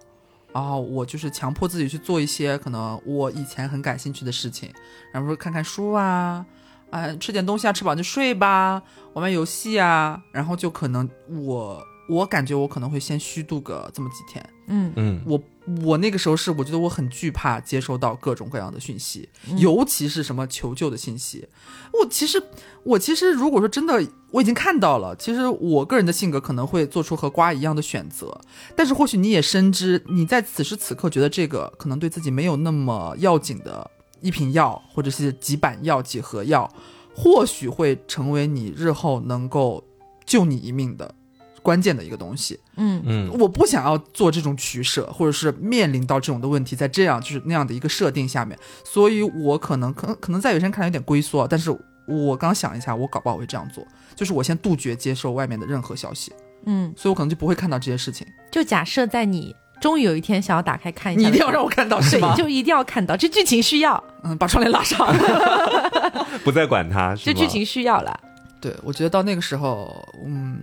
[0.54, 4.72] 然后我就是强迫自己去做一些可能我以前很感兴趣的事情，
[5.14, 6.46] 然后说看看书啊，
[6.90, 8.82] 啊吃点东西啊，吃饱就睡吧，
[9.14, 14.92] 玩玩游戏啊，然后就可能我我感觉我可能会先虚度个这么几天，嗯。
[14.98, 15.42] 嗯，我
[15.84, 21.47] 我那个时候是我觉得我很惧怕接收到各种各样的讯息，嗯尤其是什么求救的信息。
[21.93, 22.41] 我其实
[22.84, 28.41] 我其实如果说真的我已经看到了，其实我个人的性格可能会做出和瓜一样的选择，
[28.76, 36.71] 但是或许你也深知你在此时此刻觉得这个可能对自己没有那么要紧的一瓶药，或者是几板药、几盒药，
[37.15, 39.84] 或许会成为你日后能够
[40.26, 41.13] 救你一命的
[41.62, 42.60] 关键的一个东西。
[42.78, 51.69] 嗯嗯我不想要做这种取舍，或者是面临到这种的问题，在这样就是那样的一个设定下面，所以我可能可能可能在有些人看来有点龟缩，但是
[52.08, 56.34] 我刚想一下，我搞不好会这样做，就是我先杜绝接受外面的任何消息，
[56.65, 58.26] 嗯，所以我可能就不会看到这些事情。
[58.52, 62.36] 就假设在你终于有一天想要打开看一下你一定要让我看到是吗，？
[62.36, 65.08] 就一定要看到，这剧情需要，嗯，把窗帘拉上。
[66.43, 68.19] 不再管他，这剧情需要了。
[68.60, 70.60] 对，我觉得到那个时候，嗯，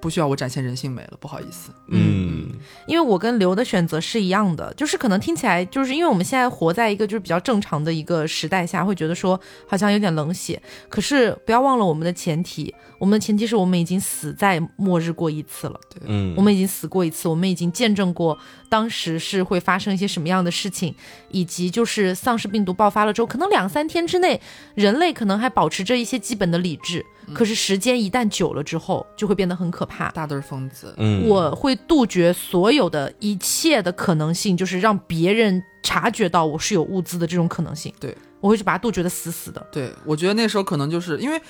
[0.00, 1.70] 不需要我展现人性美了，不好意思。
[1.88, 2.46] 嗯
[2.86, 10.60] 因为我跟刘的选择是一样的，就是可能听起来，就是因为我们现在活在一个就是比较正常的一个时代下，会觉得说好像有点冷血。
[10.88, 18.36] 可是不要忘了我们的前提，我们的前提是我们已经死在末日过一次了，对嗯，我们已经死过一次，我们已经见证过
[18.68, 20.94] 当时是会发生一些什么样的事情，
[21.30, 24.40] 以及就是丧尸病毒爆发了之后，可能两三天之内，
[24.74, 27.04] 人类可能还保持着一些基本的理智，
[27.34, 30.10] 可是时间一旦久了之后，就会变得很可怕。
[30.10, 37.92] 大对儿疯子，嗯我会杜绝所有的一切的可能性，就是让别人察觉到我是有物资的这种可能性。
[37.98, 39.66] 对，我会去把它杜绝的死死的。
[39.72, 41.40] 对，我觉得那时候可能就是因为，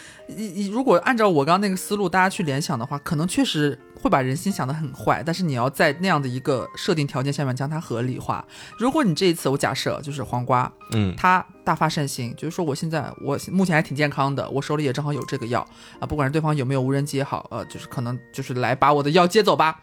[0.70, 8.44] 如果按照我刚刚那个思路，大家去联想的话，可能确实会把人心想得很坏，但是你要在那样的一个设定条件下面将它合理化。
[8.78, 15.66] 如果你这一次，我假设就是黄瓜，嗯他大发善心，就是说我现在我目前还挺健康的，我手里也正好有这个药
[16.00, 19.82] 啊，不管是对方有没有无人机也好，呃，就是可能就是来把我的药接走吧。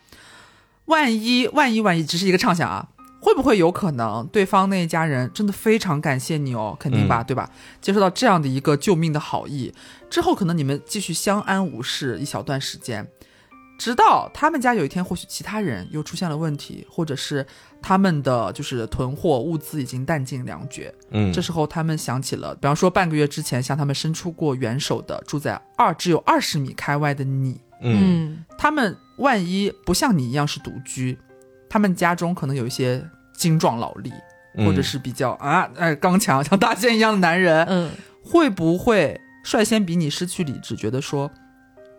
[0.85, 2.87] 万一万一万一，只是一个畅想啊，
[3.19, 6.77] 会不会有可能对方那一家人真的非常感谢你哦？
[6.79, 7.49] 肯定吧，对吧？
[7.81, 9.73] 接受到这样的一个救命的好意
[10.11, 13.07] 之后，可能你们继续相安无事一小段时间，
[13.77, 17.45] 直到他们家有一天或许其他人又出现了问题，或者是
[17.81, 28.43] 他们的就是囤货物资已经弹尽粮绝，嗯，这时候他们想起了，比方说半个月之前向他们伸出过援手的住在二只有二十米开外的你，嗯。
[28.57, 31.17] 他们万一不像你一样是独居，
[31.69, 34.11] 他们家中可能有一些精壮老力，
[34.55, 34.65] 嗯。
[34.65, 37.91] 或者是比较啊哎刚强像大仙一样的男人，嗯，
[38.23, 41.29] 会不会率先比你失去理智，觉得说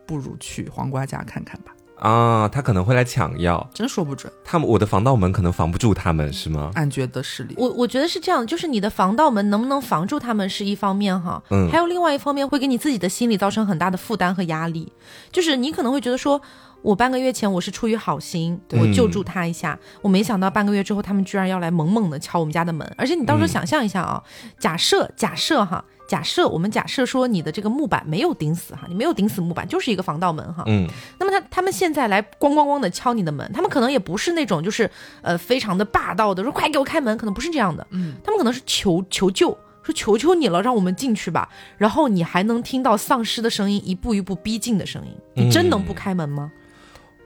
[0.07, 1.73] 不如去黄瓜家看看吧？
[1.99, 4.31] 啊，他可能会来抢药，真说不准。
[4.45, 6.71] 他们我的防盗门可能防不住他们，是吗？
[6.75, 14.93] 俺觉得势力，我我觉得是这样，就是你的防盗门能不能防住他们是一方面哈，嗯还有另外一方面会给你自己的心理造成很大的负担和压力，
[15.33, 16.41] 就是你可能会觉得说。
[16.83, 24.23] 我半个月前我是出于好心，我救助他一下，我没想到半个月之后他们居然要来猛猛的敲我们家的门，而且你到时候嗯想象一下啊，
[24.57, 30.89] 假设假设哈，假设我们假设说你的这个木板没有顶死哈，你没有顶死木板，就是一个防盗门哈，嗯。
[31.19, 34.91] 那么他他们现在来咣咣咣的敲你的门，他们可能也不是那种就是
[35.23, 39.51] 呃非常的霸道的说快给我开门，可能不是这样的，嗯，他们可能是求求救，
[39.83, 41.49] 说求求你了，让我们进去吧。
[41.77, 46.51] 然后你还能听到丧尸的声音一步一步逼近的声音，你真能不开门吗？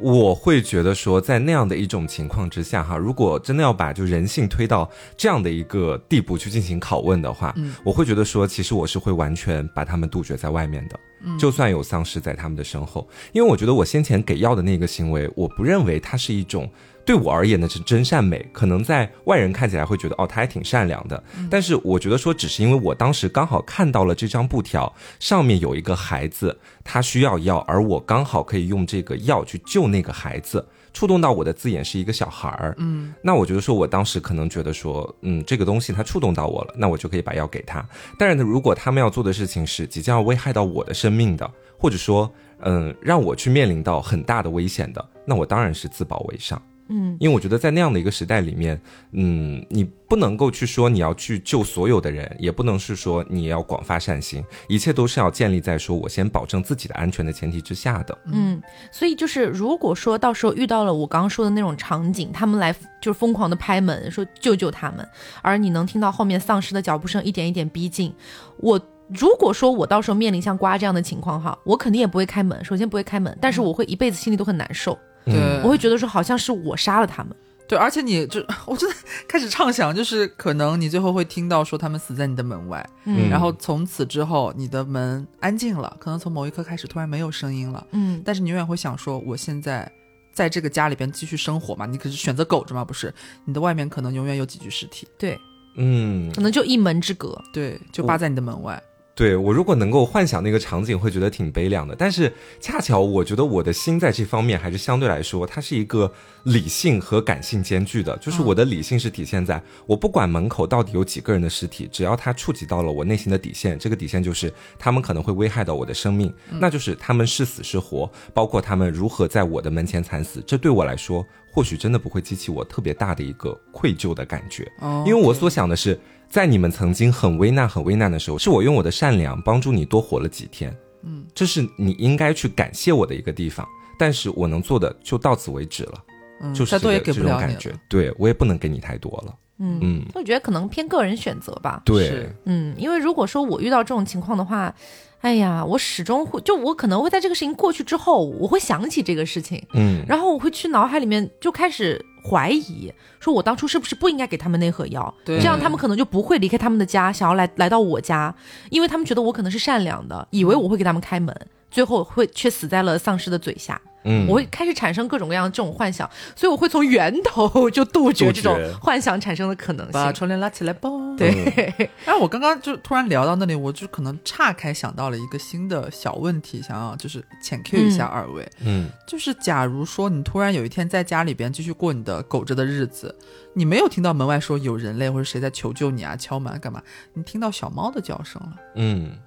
[0.00, 10.98] 我会觉得说，在那样的一种情况之下，哈，如果真的要把就人性推到这样的一个地步去进行拷问的话，嗯我会觉得说，其实我是会完全把他们杜绝在外面的，
[11.38, 16.70] 就算有丧尸在他们的身后，因为我觉得我先前给药的那个行为，我不认为它是一种。
[17.04, 21.22] 对我而言呢是真善美，可能在外人看起来会觉得哦，他还挺善良的。
[21.50, 30.64] 但是我觉得说，只是因为我当时刚好看到了这张布条，上面有一个孩子，他需要药，而我刚好可以用这个药去救那个孩子。
[30.92, 37.84] 触动到我的字眼是一个小孩儿，嗯，那我觉得说，我当时可能觉得说，嗯，这个东西它触动到我了，那我就可以把药给他。
[38.18, 42.28] 但是呢，如果他们要做的事情是即将要危害到我的生命的，或者说，
[42.62, 46.60] 嗯，让我去面临到很大的危险的，那我当然是自保为上。
[46.90, 48.78] 嗯，因为我觉得在那样的一个时代里面，
[49.12, 58.18] 嗯，你不能够去说你要去救所有的人，也不能是说你要广发善心，一切都是要建立在说我先保证自己的安全的前提之下的。
[58.26, 65.08] 嗯，所以就是如果说到时候遇到了我刚刚说的那种场景，他们来就是疯狂的拍门说救救他们，
[65.42, 68.12] 而你能听到后面丧尸的脚步声一点一点逼近，
[68.58, 68.80] 我。
[69.12, 74.98] 如果说我到时候面临像瓜这样的情况哈，我肯定也不会开门，首先不会开门，但是我会一辈子心里都很难受，嗯
[75.30, 77.34] 对，我会觉得说好像是我杀了他们，
[77.68, 78.96] 对，而且你就 我真的
[79.28, 83.28] 开始畅想，就是可能你最后会听到说他们死在你的门外，嗯。
[83.30, 88.20] 然后从此之后你的门安静了，可能从某一刻开始突然没有声音了，嗯。
[88.24, 89.90] 但是你永远会想说，我现在
[90.32, 91.86] 在这个家里边继续生活嘛？
[91.86, 92.84] 你可是选择苟着嘛？
[92.84, 93.12] 不是，
[93.44, 95.38] 你的外面可能永远有几具尸体，对，
[95.76, 98.82] 嗯，可能就一门之隔，对，就扒在你的门外。
[99.20, 101.94] 对我如果能够幻想那个场景，会觉得挺悲凉的。
[101.94, 106.10] 但是恰巧我觉得我的心在这方面还是相对来说，它是一个
[106.44, 108.16] 理性和感性兼具的。
[108.16, 124.66] 就是我的理性是体现在我不管门口到底有几个人的尸体，只要它触及到了我内心的底线，这个底线就是他们可能会危害到我的生命，那就是他们是死是活，包括他们如何在我的门前惨死，这对我来说或许真的不会激起我特别大的一个愧疚的感觉。
[124.80, 130.74] 哦因为我所想的是，在你们曾经很危难、很危难的时候，是我用我的善良帮助你多活了几天。
[131.02, 133.66] 嗯，这是你应该去感谢我的一个地方。
[133.98, 136.04] 但是我能做的就到此为止了，
[136.40, 137.70] 嗯就是这这种感觉。
[137.88, 139.34] 对我也不能给你太多了。
[139.58, 144.74] 嗯，嗯，我觉得可能偏个人选择吧，对，嗯，因为如果说我遇到这种情况的话，
[145.20, 158.34] 哎呀，我始终会，就我可能会在这个事情过去之后，我会想起这个事情，嗯，然后我会去脑海里面就开始怀疑，说我当初是不是不应该给他们那盒药，这样他们可能就不会离开他们的家，想要来来到我家，
[158.70, 161.34] 因为他们觉得我可能是善良的，以为我会给他们开门，
[161.70, 163.80] 最后会却死在了丧尸的嘴下。
[164.04, 169.92] 嗯，我会开始产生各种各样的这种幻想，所以我会从源头就杜绝这种幻想产生的可能性。
[169.92, 170.88] 把窗帘拉起来吧。
[171.18, 171.30] 对，
[172.06, 178.88] 哎，我刚刚就突然聊到那里，我就可能岔开想到了一个新的小问题，想要就是浅 Q 一下二位，嗯。
[179.06, 183.14] 就是假如说你突然有一天在家里边继续过你的苟着的日子，
[183.54, 186.82] 你没有听到门外说有人类或者谁在求救你啊、敲门干嘛，
[187.14, 189.18] 你听到小猫的叫声了，嗯，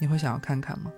[0.00, 0.90] 你会想要看看吗？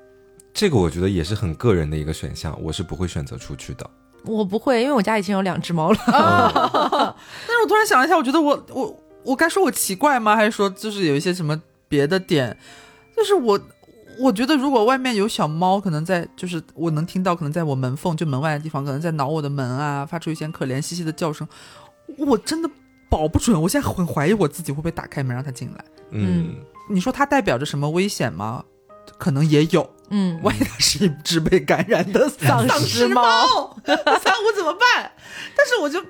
[0.52, 3.88] 这个我觉得也是很个人的一个选项，我是不会选择出去的。
[4.24, 5.98] 我不会，因为我家已经有两只猫了。
[6.06, 10.36] 但是我突然想了一下，我觉得我我我该说我奇怪吗？
[10.36, 12.56] 还是说就是有一些什么别的点？
[13.16, 13.58] 就是我
[14.18, 21.48] 我觉得如果外面有小猫，可能在就是我能听到，可能在我门缝就门外的地方，可能在挠我的门啊，发出一些可怜兮兮的叫声，
[22.18, 22.68] 我真的
[23.08, 23.60] 保不准。
[23.62, 25.84] 我现在很怀疑我自己会不会打开门让它进来。
[26.10, 26.56] 嗯
[26.90, 28.64] 你说它代表着什么危险吗？
[29.16, 33.22] 可能也有，嗯，万一它是一只被感染的丧 丧尸尸猫，
[33.84, 35.12] 三五 怎么办？
[35.56, 36.00] 但是我就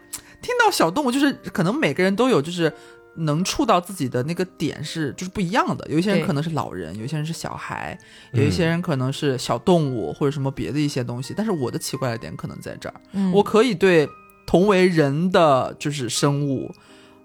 [0.42, 2.72] 听到小动物，就是可能每个人都有，就是
[3.16, 5.86] 能触到自己的那个点是就是不一样的。
[5.90, 7.98] 有一些人可能是老人，有一些人是小孩，
[8.32, 11.34] 有一些人可能是小动物或者什么别的一些东西。
[11.36, 13.30] 但是我的奇怪的点可能在这儿，嗯。
[13.32, 14.08] 我可以对
[14.46, 16.72] 同为人的就是生物，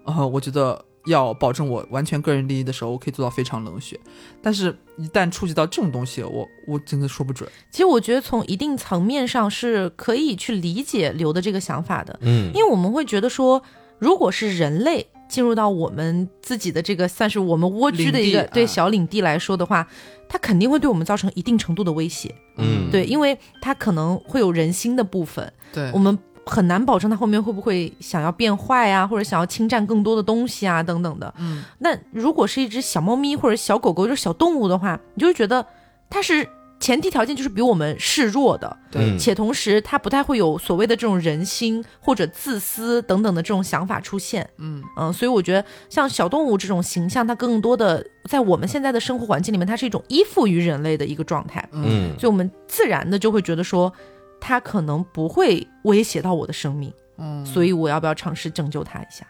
[0.04, 3.98] 呃，我觉得要保证我完全个人利益的时候，我可以做到非常冷血。
[4.42, 7.48] 但是，一旦触及到这种东西，我我真的说不准。
[7.70, 12.18] 其实，我觉得从一定层面上是可以去理解刘的这个想法的。
[12.22, 13.62] 嗯，因为我们会觉得说，
[13.98, 19.86] 如果是人类进入到我们自己的这个算是我们蜗居的一个对小领地来说的话，
[20.28, 22.34] 它肯定会对我们造成一定程度的威胁。
[22.56, 25.52] 嗯，对，因为它可能会有人心的部分。
[25.72, 26.18] 对，我们。
[26.48, 31.34] 很难保证它后面会不会想要变坏啊，或者想要侵占更多的东西啊，等等的。
[31.38, 35.66] 嗯，那如果是一只小猫咪或者小狗狗，就是小动物的话，你就会觉得
[36.08, 44.48] 它是前提条件就是比我们示弱的，对，且同时它不太会有所谓的这种人心或者自私等等的这种想法出现。
[44.58, 51.68] 嗯嗯，所以我觉得像小动物这种形象，它更多的在我们现在的生活环境里面，它是一种依附于人类的一个状态。
[51.72, 53.92] 嗯，所以我们自然的就会觉得说。
[54.40, 59.26] 他可能不会威胁到我的生命，嗯，所以我要不要尝试拯救他一下？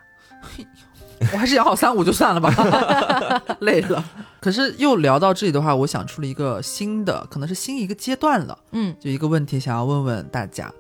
[1.33, 2.53] 我还是养好三五就算了吧，
[3.61, 4.05] 累了。
[4.39, 8.59] 可是又聊到这里的话，我想出了一个新的，可能是新一个阶段了。
[8.73, 10.71] 嗯，就一个问题想要问问大家，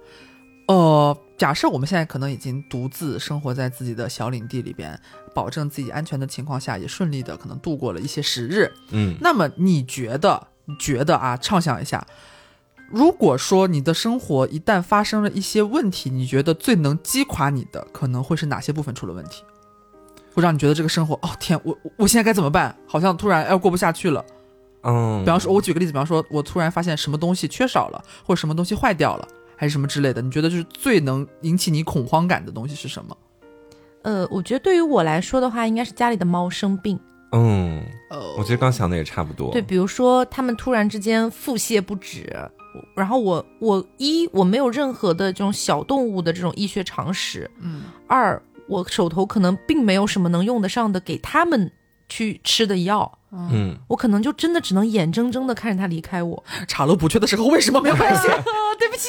[0.68, 5.00] 呃，假设我们现在可能已经独自生活在自己的小领地里边，
[5.34, 8.70] 保证自己安全的情况下，也顺利的可能度过了一些时日。
[8.90, 10.48] 嗯，那么你觉得？
[10.66, 11.34] 你觉得啊？
[11.38, 12.04] 畅想一下。
[12.88, 19.42] 如果说你的生活一旦发生了一些问题，你觉得最能击垮你的可能会是哪些部分出了问题，
[20.32, 22.76] 会让你觉得这个生活哦天，我我现在该怎么办？
[22.86, 24.24] 好像突然要过不下去了。
[24.82, 29.26] 嗯，比方说，我举个例子，比方说，我突然发现什么东西缺少了，或者什么东西坏掉了，
[29.56, 33.16] 还是什么之类的，你觉得就是最能引起你恐慌感的东西是什么？
[34.02, 36.96] 呃，我觉得对于我来说的话，应该是家里的猫生病。
[37.32, 39.50] 嗯，哦，我觉得刚想的也差不多。
[39.50, 42.32] 对，比如说他们突然之间腹泻不止。
[42.94, 51.70] 然后我我一我没有任何的这种小动物的这种医学常识，嗯，二我手头可能并没有什么能用得上的给他们
[52.08, 56.44] 去吃的药，嗯，我可能就真的只能眼睁睁的看着他离开我。
[56.66, 58.30] 查漏补缺的时候为什么没有发现？
[58.78, 59.08] 对不起。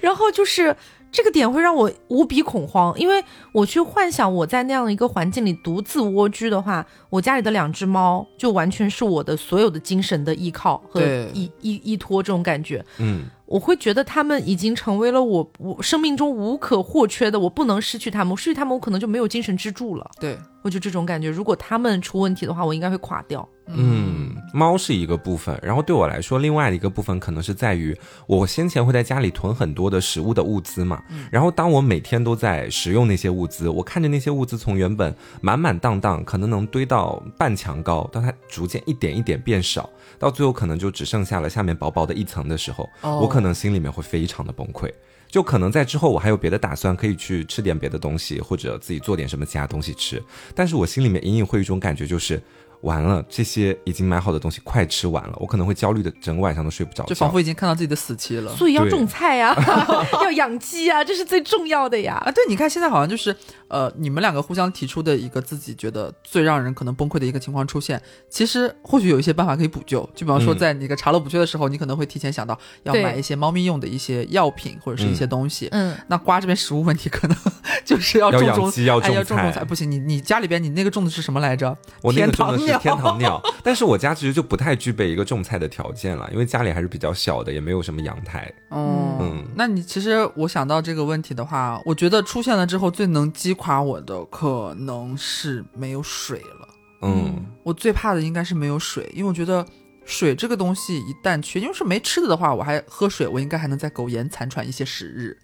[0.00, 0.76] 然后就是
[1.12, 11.02] 这个点会让我无比恐慌，因为我去幻想我在那样的一个环境里独自蜗居的话，我家里的两只猫就完全是我的所有的精神的依靠和
[11.34, 12.84] 依依依托这种感觉。
[12.98, 13.26] 嗯。
[13.44, 20.10] 我会觉得它们已经成为了我我生命中无可或缺的，我不能失去它们，我失去它们，我可能就没有精神支柱了。
[20.18, 21.28] 对，我就这种感觉。
[21.28, 23.46] 如果他们出问题的话，我应该会垮掉。
[23.66, 27.96] 嗯，猫是一个部分，然后对我来说，另外的一个部分可能是在于
[28.26, 31.00] 我先前会在家里囤很多的食物的物资嘛。
[31.30, 39.88] 然后当我每天都在食用那些物资，我看着那些物资从原本满满当当，可能能堆到半墙高，到它逐渐一点一点变少。
[40.18, 44.92] 到最后可能就只剩下了下面薄薄的一层的时候，我可能心里面会非常的崩溃。
[45.32, 50.22] 就可能在之后我还有别的打算，可以去吃点别的东西，或者自己做点什么其他东西吃。
[50.54, 52.40] 但是我心里面隐隐会有一种感觉，就是。
[52.82, 58.54] 完了，这些已经买好的东西快吃完了，我可能会焦虑的整个晚上都睡不着，就仿佛已经看到自己的死期了。
[58.56, 59.54] 所以要种菜呀，
[60.22, 62.22] 要养鸡啊，这是最重要的呀。
[62.24, 63.34] 啊，对，你看现在好像就是，
[63.68, 70.00] 呃，你们两个互相提出的一个自己觉得最让人可能崩溃的一个情况出现，其实或许有一些办法可以补救。
[70.14, 75.68] 就比方说，在那个查漏补缺的时候，你可能会提前想到要买一些猫咪用的一些药品或者是一些东西。
[75.70, 77.36] 嗯，那瓜这边食物问题可能
[77.84, 81.76] 就是要种种要种种菜，不行，你你家里边你那个种的是什么来着？
[82.02, 82.78] 我天堂鸟。
[82.80, 88.52] 天堂 鸟，但是我家其实就不太具备一个种菜的条件了，因为家里还是比较小的，也没有什么阳台。
[88.70, 96.68] 哦，嗯，那你其实我想到这个问题的话，我觉得出现了之后最能击垮我的可能是没有水了。
[97.02, 99.66] 嗯，我最怕的应该是没有水，因为我觉得
[100.04, 105.36] 水这个东西一旦缺，因为是没吃的的话，我还喝水，我应该还能再苟延残喘一些时日。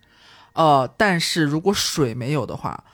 [0.54, 2.84] 呃，但是如果水没有的话，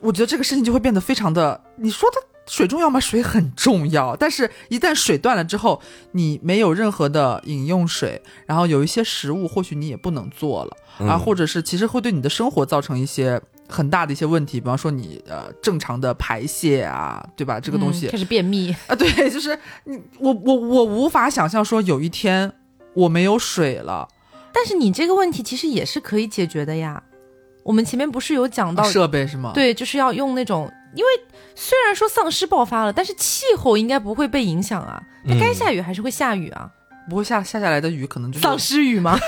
[0.00, 2.16] 我觉得这个事情就会变得非常的，你说的。
[2.50, 2.98] 水重要吗？
[2.98, 5.80] 水很重要，但是一旦水断了之后，
[6.12, 10.76] 你没有任何的饮用水，然后有一些食物或许你也不能做了
[11.06, 17.60] 啊，或者是其实会对你的生活造成一些很大的一些问题，比方说你呃正常的排泄啊，对吧？
[17.60, 22.52] 这个东西开始便秘啊， 对，就是你我我我无法想象说有一天
[22.94, 24.08] 我没有水了，
[24.52, 27.00] 但是你这个问题其实也是可以解决的呀。
[27.62, 29.52] 我们前面不是有讲到设备是吗？
[29.54, 31.10] 对，就是要用那种，因为
[31.54, 35.02] 虽然说丧尸爆发了，但是气候应该不会被影响啊。
[35.28, 36.70] 它该下雨还是会下雨啊，
[37.08, 39.18] 不会下下下来的雨可能就是丧尸雨吗？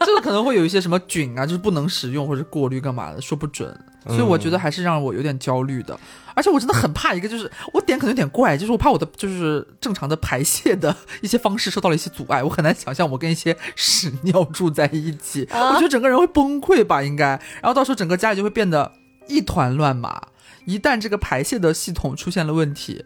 [0.00, 3.76] 这个可能会有一些什么菌啊，就是不能使用或者过滤干嘛的，说不准。
[4.06, 5.98] 所以我觉得还是让我有点焦虑的。
[6.34, 17.26] 而且我真的很怕一个，就是我点可能有点怪，就是我怕我的就是正常的排泄的一些方式受到了一些阻碍，我很难想象我跟一些屎尿住在一起，我觉得整个人会崩溃吧，应该。
[17.60, 18.90] 然后到时候整个家里就会变得
[19.26, 20.22] 一团乱麻。
[20.64, 23.04] 一旦这个排泄的系统出现了问题，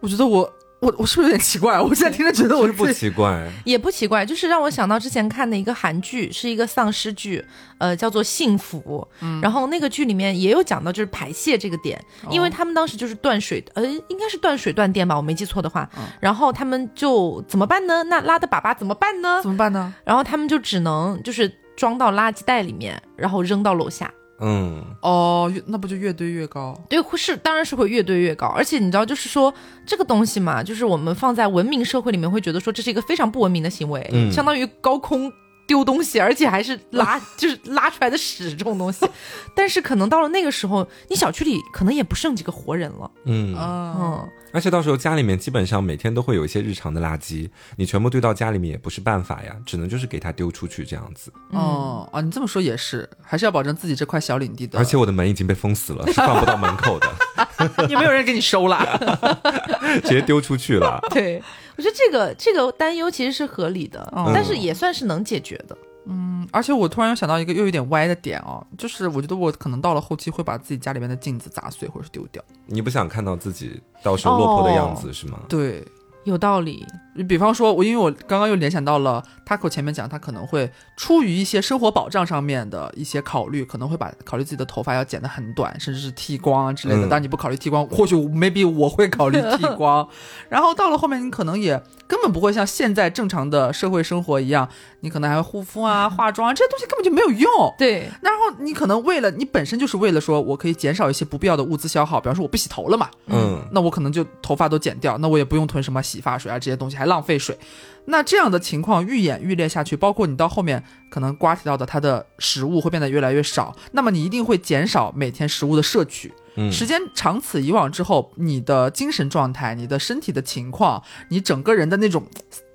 [0.00, 0.52] 我觉得我。
[0.82, 1.78] 我我是不是有点奇怪？
[1.80, 7.44] 我现在听着觉得我是不奇怪，也不奇怪，就是让我想到之前看的一个韩剧，是一个丧尸剧，
[7.78, 9.08] 呃，叫做《幸福》。
[9.20, 15.88] 嗯，然后那个剧里面也有讲到就是排泄这个点，因为他们当时就是断水，呃，应该是断水断电吧，我没记错的话。
[16.18, 18.02] 然后他们就怎么办呢？
[18.02, 19.40] 那拉的粑粑怎么办呢？
[19.40, 19.94] 怎么办呢？
[20.04, 24.12] 然后他们就只能就是装到垃圾袋里面，然后扔到楼下。
[24.42, 26.76] 嗯哦，那不就越堆越高？
[26.88, 28.48] 对，是当然是会越堆越高。
[28.48, 29.52] 而且你知道，就是说
[29.86, 35.32] 这个东西嘛，就是我们放在文明社会里面，会觉得说这是一个非常不文明的行为，相当于高空
[35.66, 39.06] 丢东西，而且还是拉， 就是拉出来的屎这种东西。
[39.54, 43.10] 但是可能到了那个时候，你小区里可能也不剩几个活人了。
[43.24, 44.28] 嗯嗯。
[44.52, 51.32] 而且到时候家里面基本上每天都会有一些日常的垃圾，你全部堆到家里面也不是办法呀，只能就是给它丢出去这样子。
[51.50, 54.78] 哦啊，你这么说也是，还是要保证自己这块小领地的。
[54.78, 58.78] 而且我的门已经被封死了，是放不到门口的， 也没有人给你收了
[60.04, 61.00] 直接丢出去了。
[61.10, 61.42] 对，
[61.76, 65.76] 我觉得这个这个担忧其实是合理的，但是也算是能解决的。
[66.06, 72.42] 嗯，而且我突然又想到一个又有点歪的点哦，就是我觉得我可能到了后期会把自己家里面的镜子砸碎或者是丢掉。
[72.66, 75.40] 你不想看到自己到时候落魄的样子是吗？
[75.48, 75.84] 对。
[76.24, 87.02] 有道理，你比方说，我因为我刚刚又联想到了 Taco 前面讲，他可能会出于一些生活保障上面的一些考虑，可能会把考虑自己的头发要剪得很短，甚至是剃光啊之类的。
[87.02, 90.06] 当然你不考虑剃光，或许 maybe 我会考虑剃光。
[90.48, 94.68] 然后到了后面，你可能也根本不会像现在正常的社会生活一样，
[95.00, 97.74] 你可能还会护肤啊、化妆啊，这些东西根本就没有用。
[97.78, 106.02] 对，然后你可能为了你本身就是为了说我可以减少一些不必要的物资消耗，比方说我不洗头了嘛，嗯，那我可能就头发都剪掉，那我也不用囤什么。
[106.02, 107.58] 洗发水啊，这些东西还浪费水，
[108.04, 116.32] 那这样的情况愈演愈烈下去，包括你到后面可能瓜提到的，它的食物会变得越来越少，那么你一定会减少每天食物的摄取。
[116.54, 122.22] 嗯，时间长此以往之后，你的精神状态、你的身体的情况、你整个人的那种，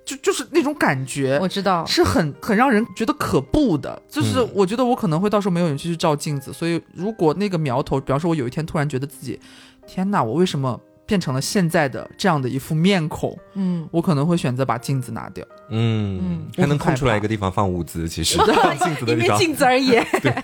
[0.04, 4.02] 就就是那种感觉，我知道是很很让人觉得可怖的。
[4.08, 9.38] 就是我觉得我可能会到时候没有勇气去照镜子，所以如果那个苗头，比方说我有一天突然觉得自己，
[9.86, 10.80] 天哪，我为什么？
[11.08, 18.36] 变成了现在的这样的一副面孔，嗯，我可能会选择把镜子拿掉，嗯，还能空出来一个地方放物资，其实
[18.84, 19.92] 镜子的地方，镜子而已。
[20.20, 20.34] 对。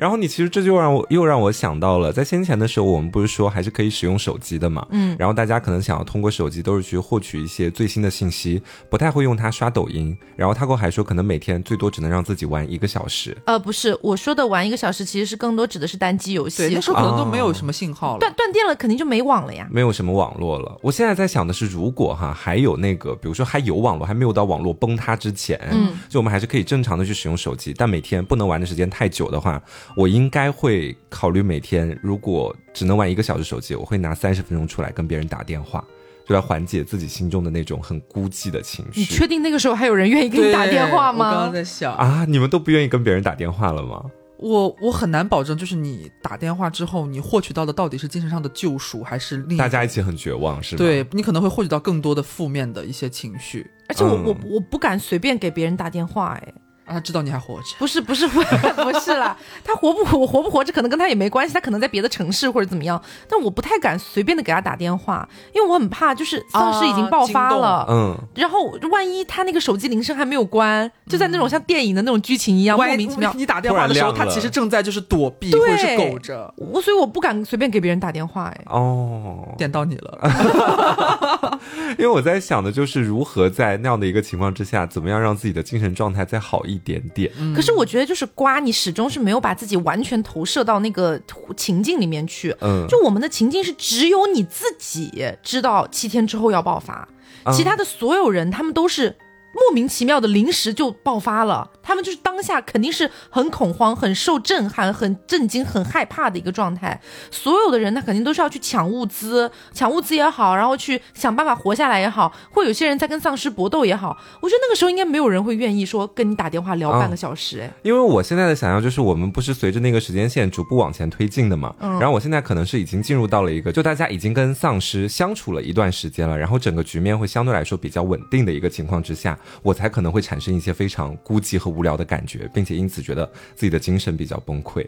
[0.00, 4.86] 然后你其实这就让我又让我想到了，在先前的时候，我们不是说还是可以使用手机的嘛？
[4.90, 5.14] 嗯。
[5.18, 10.16] 然后大家可能想要通过手机都是去获取一些最新的信息，不太会用它刷抖音。
[10.36, 13.36] 然后他跟我还说，可能每天最多只能让自己玩一个小时。
[13.44, 16.62] 呃，不是，我说的玩一个小时，其实是更多指的是单机游戏。
[16.62, 19.68] 对，那时候可能都没有什么信号了，断断电了，肯定就没网了呀。
[19.70, 20.78] 没有什么网络了。
[20.80, 29.60] 我现在在想的是，如果哈还有那个，比如说还有网络，还没有到网络崩塌之前，嗯，就我们还是可以正常的去使用手机，但每天不能玩的时间太久的话，
[29.96, 30.96] 我应该会。
[31.10, 35.84] 考虑每天如果只能玩一个小时手机，我会拿三十分钟出来跟别人打电话，
[36.26, 39.00] 就来缓解自己心中的那种很孤寂的情绪。
[39.00, 41.28] 你确定那个时候还有人愿意给你打电话吗？
[41.28, 44.04] 我刚刚在想啊，你们都不愿意跟别人打电话了吗？
[44.38, 50.78] 我我很难保证，就是你打电话之后，你获取到的到底是精神上的救赎，还是另大家一起很绝望，是吗？
[50.78, 56.54] 对你可能会获取到更多的负面的一些情绪，而且我我我不敢随便给别人打电话，哎。
[56.92, 81.60] 他知道你还活着，不是不是 不不是啦，他活不活活不活着可能跟他也没关系，他可能在别的城市或者怎么样，但我不太敢随便的给他打电话，因为我很怕就是丧尸已经爆发了，嗯，然后万一他那个手机铃声还没有关，就在那种像电影的那种剧情一样莫名其妙，你打电话的时候他其实正在就是躲避或者是苟着，我所以我不敢随便给别人打电话，哎，哦，点到你了，
[81.98, 86.79] 因为我在想的就是如何在那样的一个情况之下，怎么样让自己的精神状态再好一。
[86.84, 91.20] 点点，可是我觉得就是瓜，你始终是没有把自己完全投射到那个
[91.56, 92.54] 情境里面去。
[92.60, 97.08] 嗯，就我们的情境是只有你自己知道七天之后要爆发，
[97.52, 99.16] 其他的所有人他们都是。
[99.52, 106.98] 莫名其妙的临时就爆发了，他们就是当下肯定是很恐慌、很受震撼、很震惊、很害怕的一个状态。
[107.30, 114.16] 所有的人他肯定都是要去抢物资，抢物资也好，然后去想办法活下来也好，或有些人在跟丧尸搏斗也好。
[114.40, 117.60] 我觉得那个时候应该没有人会愿意说跟你打电话聊半个小时。
[117.60, 121.74] 哎，因为我现在的想象就是，我们不是随着那个时间线逐步往前推进的嘛。
[121.80, 121.98] 嗯。
[121.98, 129.36] 然后我现在可能是已经进入到了一个，就大家已经跟丧尸相处了一段时间了，然后整个局面会相对来说比较稳定的一个情况之下。
[129.62, 134.86] 我才可能会产生一些非常孤寂和无聊的感觉，并且因此觉得自己的精神比较崩溃。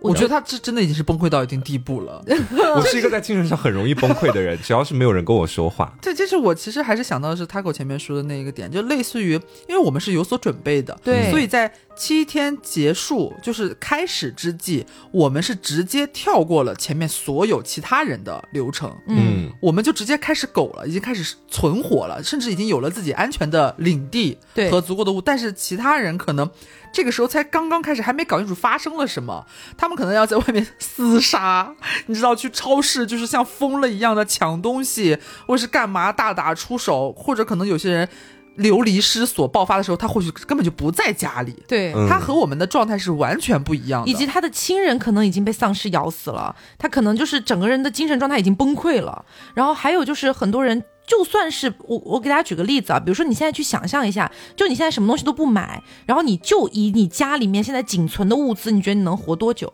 [0.00, 2.22] 我觉得他这真的已经是崩溃到一定地步了。
[2.76, 5.96] 我是一个在精神上很容易崩溃的人，只要是没有人跟我说话。
[6.02, 9.32] 对，就是我其实还是想到的是 Taco 前面说的那一个点，就类似于，
[9.66, 24.38] 因为我们是有所准备的，对，所以在七天结束就是开始之际，我们是直接跳过了前面所有其他人的流程，嗯，我们就直接开始苟了，已经开始存活了，甚至已经有了自己安全的领地
[24.70, 26.50] 和足够的物，但是其他人可能。
[26.92, 29.44] 这个时候才刚刚开始，还没搞清楚发生了什么，
[29.76, 31.74] 他们可能要在外面 厮杀，
[32.06, 35.18] 你知道，去超市就是像疯了一样的抢东西，
[35.48, 38.08] 或是干嘛大打出手，或者可能有些人
[38.54, 49.24] 流离失所爆发的时候，他或许根本就不在家里，对他和我们的状态是完全不一样的，以及他的亲人可能已经被丧尸咬死了，他可能就是整个人的精神状态已经崩溃了，
[49.54, 50.84] 然后还有就是很多人。
[51.06, 59.72] 就算是我，我给大家举个例子啊，比如说你现在去想象一下，就你现在什么东西都不买，然后你就以你家里面现在仅存的物资，你觉得你能活多久？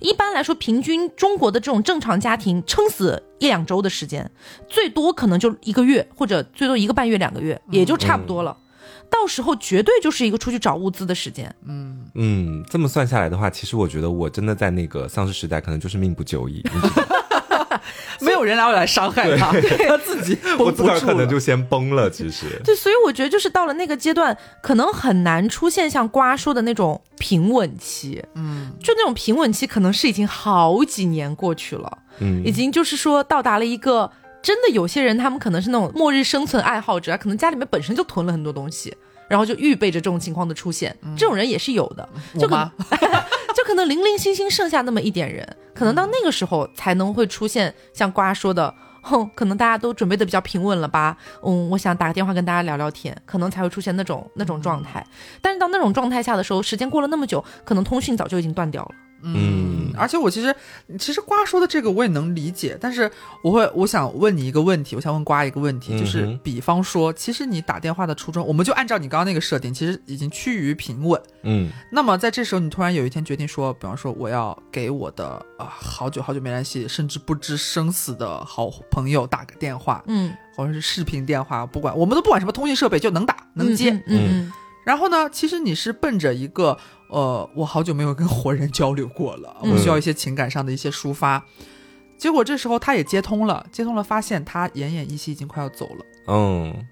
[0.00, 4.28] 一般来说，平均中国的这种正常家庭撑死一两周的时间，
[4.68, 8.56] 最多可能就一个月，或者最多一个半月、两个月，也就差不多了。
[9.08, 11.54] 到时候绝对就是一个出去找物资的时间。
[11.66, 16.64] 嗯嗯，这么算下来的话，其实我觉得我真的在那个丧尸时代，可能就是命不久矣。
[16.64, 16.88] 没
[18.42, 19.52] 有人来来伤害他，
[19.86, 22.10] 他自己 我自个儿可能就先崩了。
[22.10, 28.22] 其实，对，所以我觉得就是到了那个阶段，可能很难出现像瓜说的那种平稳期。
[28.34, 31.98] 嗯，就那种平稳期，可能是已经好几年过去了。
[32.18, 34.10] 嗯，已经就是说到达了一个
[34.42, 38.92] 真的有些人，他们可能是那种末日生存爱好者，可能家里面本身就囤了很多东西，
[39.28, 40.96] 然后就预备着这种情况的出现。
[41.16, 42.08] 这种人也是有的。
[42.38, 42.70] 就可
[43.54, 51.16] 就可能零零星星剩下那么一点人，可能到那个时候才能会出现像瓜说的，哼，可能大家都准备的比较平稳了吧？
[51.42, 55.04] 嗯，我想打个电话跟大家聊聊天，可能才会出现那种那种状态。
[55.40, 58.90] 但是到那种状态下的时候，时间过了那么久，可能通讯早就已经断掉了。
[59.24, 60.54] 嗯，而且我其实，
[60.98, 63.10] 其实瓜说的这个我也能理解，但是
[63.42, 71.20] 我会，我想问你一个问题，我想问瓜一个问题，就是比方说，其实你打电话的初衷，我们就按照你刚刚那个设定，其实已经趋于平稳。
[71.42, 75.24] 嗯，那么在这时候，你突然有一天决定说，比方说，我要给我的
[75.58, 84.50] 啊好久好久没联系，甚至不知生死的好朋友打个电话，嗯，或者是视频电话，不管我们都不管什么通信设备，就能打能接，嗯，
[84.84, 86.76] 然后呢，其实你是奔着一个。
[87.12, 91.44] 呃，我好久没有跟活人交流过了，我需要一些情感上的一些抒发。
[92.16, 96.06] 结果这时候他也接通了，接通了，发现他奄奄一息，已经快要走了。
[96.28, 96.86] 嗯，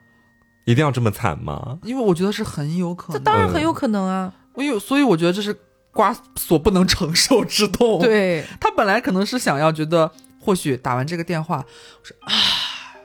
[0.67, 1.79] 一定要这么惨吗？
[1.85, 4.35] 因为我觉得是很有可能，这当然很有可能啊。
[4.53, 5.59] 我有，所以我觉得这是
[5.91, 7.99] 瓜所不能承受之痛。
[8.01, 12.35] 对他本来可能是想要觉得，或许打完这个电话，我说啊，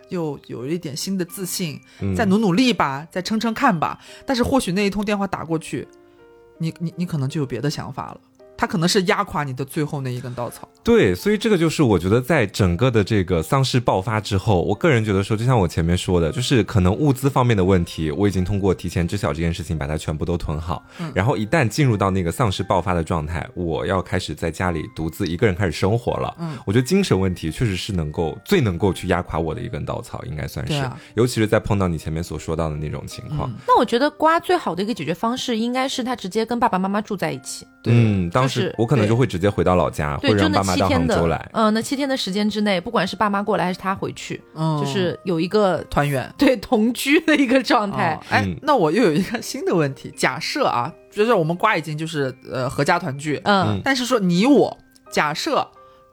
[0.09, 1.79] 又有一点新的自信，
[2.13, 4.01] 再努努力吧，再撑撑看吧。
[4.25, 5.87] 但是或许那一通电话打过去。
[6.57, 8.21] 你你你可能就有别的想法了。
[8.57, 10.67] 它可能是压垮你的最后那一根稻草。
[10.83, 20.83] 对，所以这个就是我觉得在整个的这个丧尸爆发之后，我个人觉得说，就像我前面说的，就是可能物资方面的问题，我已经通过提前知晓这件事情，把它全部都囤好。
[20.99, 21.11] 嗯。
[21.15, 26.35] 然后一旦进入到那个丧尸爆发的状态，我要开始在家里独自一个人开始生活了。
[26.39, 26.57] 嗯。
[26.65, 30.89] 我觉得精神问题确实是能够最能够去压垮我的一根稻草，应该算是。
[31.15, 33.51] 尤其是在碰到你前面所说到的那种情况。
[33.67, 37.65] 那我觉得瓜最好的一个解决方式，应该是他直接跟爸爸妈妈住在一起。
[37.91, 41.49] 嗯，当时我可能就会直接回到老家，会让爸妈到杭州来。
[41.53, 48.19] 嗯，那七天的时间之内，不管是爸妈过来还是他回去，就是有一个 团圆，对同居的一个状态。
[48.29, 54.77] 哎，那我又有一个 新的问题，假设啊，就是我们瓜已经就是呃合家团聚，嗯，但是说你我
[55.11, 55.67] 假设。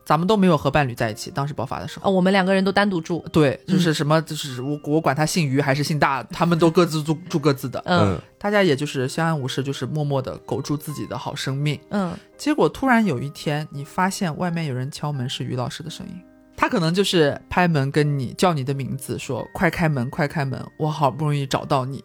[0.05, 3.25] 咱们都没有和伴侣在一起，当时爆发的时候，我们两个人都单独住。
[3.33, 7.81] 对，就是什么，就是我我管他姓于还是姓大，他们都各自住住各自的。
[7.87, 11.79] 嗯，大家也就是相安无事，就是默默的苟住自己的好生命。
[11.91, 16.21] 嗯，结果突然有一天，你发现外面有人敲门，是于老师的声音。
[16.57, 22.05] 他可能就是拍门跟你叫你的名字，说快开门，快开门，我好不容易找到你。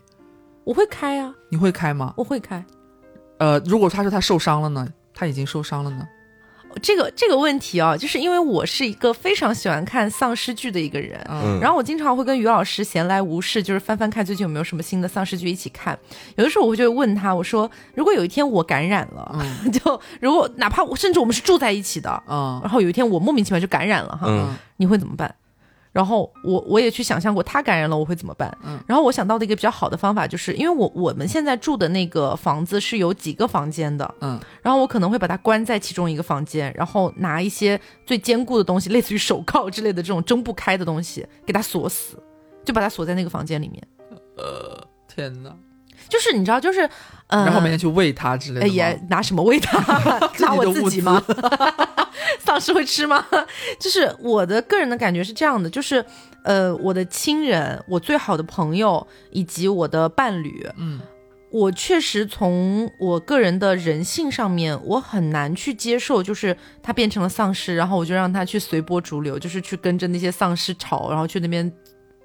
[0.63, 2.13] 我会开啊，你会开吗？
[2.17, 2.63] 我会开。
[3.37, 4.87] 呃，如果他说他受伤了呢？
[5.13, 6.07] 他已经受伤了呢？
[6.79, 15.97] 这个这个问题啊，就是因为我是一个非常喜欢看丧尸剧的一个人，嗯，然后我经常会跟于老师闲来无事，就是翻翻看最近有没有什么新的丧尸剧一起看。
[16.35, 24.27] 有的时候我会就会问他，我说如果有一天我感染了， 就如果哪怕我甚至我们是住在一起的，嗯，然后有一天我莫名其妙就感染了哈，
[24.77, 25.33] 你会怎么办？
[25.97, 42.21] 然后我我也去想象过他感染了我会怎么办，嗯，然后我想到的一个比较好的方法就是，因为我我们现在住的那个房子是有几个房间的，嗯，然后我可能会把它关在其中一个房间，然后拿一些最坚固的东西，类似于手铐之类的这种睁不开的东西，给它锁死，
[42.63, 43.83] 就把它锁在那个房间里面。
[44.37, 45.49] 呃，天哪！
[46.09, 46.81] 就是你知道，就是
[47.27, 48.67] 呃，然后每天去喂它之类的。
[48.67, 49.77] 也拿什么喂它？
[50.39, 51.23] 拿我自己吗？
[52.39, 53.25] 丧尸会吃吗？
[53.79, 56.03] 就是我的个人的感觉是这样的，就是
[56.43, 60.99] 呃，我的亲人、我最好的朋友以及我的伴侣，嗯。
[61.49, 71.71] 我确实从我个人的人性上面，我很难去接受，就是他变成了丧尸，然后我就让他去随波逐流，就是去跟着那些丧尸吵，然后去那边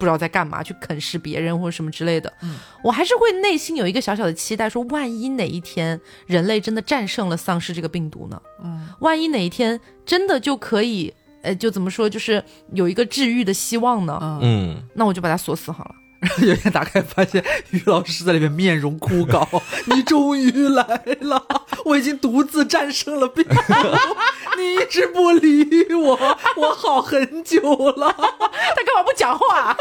[0.02, 2.32] 不知道在干嘛，去啃食别人或者什么之类的。
[2.42, 8.42] 嗯，我还是会内心有一个小小的期待，说万一哪一天人类真的战胜了丧尸这个病毒呢？
[8.64, 12.42] 嗯，万一哪一天真的就可以，呃，就怎么说，就是
[12.72, 14.40] 有一个治愈的希望呢？
[14.42, 15.94] 嗯，那我就把它锁死好了。
[16.22, 19.44] 然后有天打开发现于老师在里面面容枯槁，
[19.86, 20.84] 你终于来
[21.20, 21.44] 了，
[21.84, 23.74] 我已经独自战胜了病毒，
[24.56, 28.14] 你一直不理我，我好很久了。
[28.16, 29.76] 他干嘛不讲话？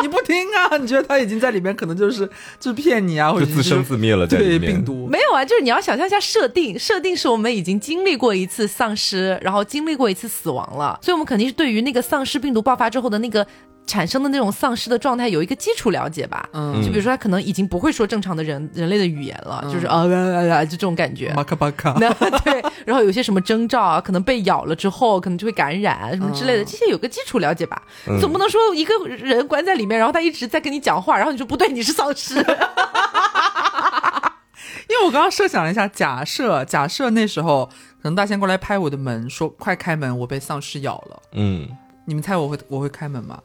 [0.00, 0.76] 你不听啊？
[0.76, 2.30] 你觉得他已经在里面，可能就是
[2.60, 4.24] 就骗你啊，或者自生自灭了？
[4.24, 13.44] 对，病毒没有啊，就是你要想象一下设定，设定是我们已经经历过一次丧尸，然后经历过一次死亡了，所以我们肯定是对于那个丧尸病毒爆发之后的那个。
[13.86, 22.08] 产生的那种丧尸的状态有一个基础了解吧，嗯，就比如说他可能已经不会说正常的人人类的语言了，就是啊啊啊，就这种感觉，巴卡巴卡， 那
[22.40, 27.82] 对，然后有些什么征兆啊，可能被咬了之后可能就会感染什么之类的，这些有个基础了解吧，
[28.20, 32.36] 总不能说一个人关在里面，然后他一直在跟你讲话，然后你说不对，你是丧尸，
[34.88, 37.66] 因为我刚刚设想了一下，假设假设那时候
[38.00, 41.68] 可能大仙过来拍我的门，说快开门，我被丧尸咬了，嗯，
[42.06, 43.40] 你们猜我会我会开门吗？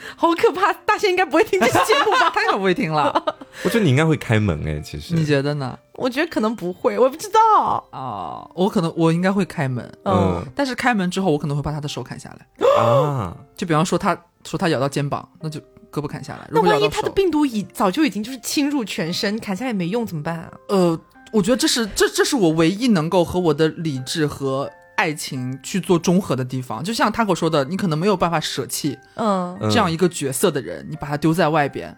[0.16, 0.72] 好可怕！
[0.72, 2.30] 大仙应该不会听这期节目吧？
[2.34, 3.12] 他可不会听了。
[3.64, 5.78] 我觉得你应该会开门哎，其实你觉得呢？
[5.94, 8.48] 我觉得可能不会，我不知道啊。
[8.54, 13.36] 我可能我应该会开门，嗯，但是开门之后，我可能会把他的手砍下来啊。
[13.56, 15.58] 就比方说，他说他咬到肩膀，那就
[15.90, 16.48] 胳膊砍下来。
[16.52, 20.52] 那万一他的病毒已早就已经就是侵入全身，砍下来也没用怎么办啊？
[20.68, 21.00] 呃，
[21.32, 24.70] 我觉得这是这这是我唯一能够和我的理智和。
[24.98, 31.96] 爱情去做中和的地方，就像他跟我说的，你可能没有办法舍弃，嗯，这样一个角色的人，你把他丢在外边，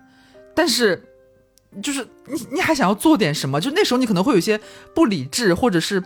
[0.55, 1.03] 但是，
[1.83, 3.59] 就是你你还想要做点什么？
[3.59, 4.61] 就那时候你可能会有一些
[4.95, 6.03] 不理智，或者是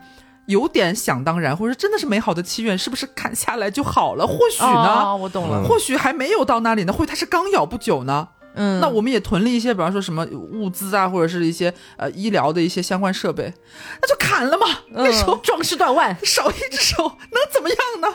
[0.46, 4.24] 有点想当然，或者真的是美好的祈愿，是不是砍下来就好了？
[4.24, 5.16] 或许呢？
[5.16, 8.28] 我懂了，或许还没有到那里呢，或许他是刚咬不久呢。
[8.54, 13.52] 嗯，那我们也囤了一些，比方说什么物资啊，或者是一些呃医疗的一些相关设备，
[14.00, 14.66] 那就砍了嘛。
[14.90, 18.08] 那时候壮士断腕， 少一只手能怎么样呢？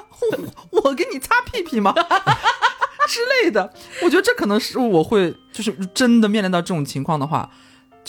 [0.71, 1.93] 我我给你擦屁屁吗？
[3.07, 3.73] 之类的。
[4.03, 7.49] 我觉得这可能是我会，就是真的面临到这种情况的话。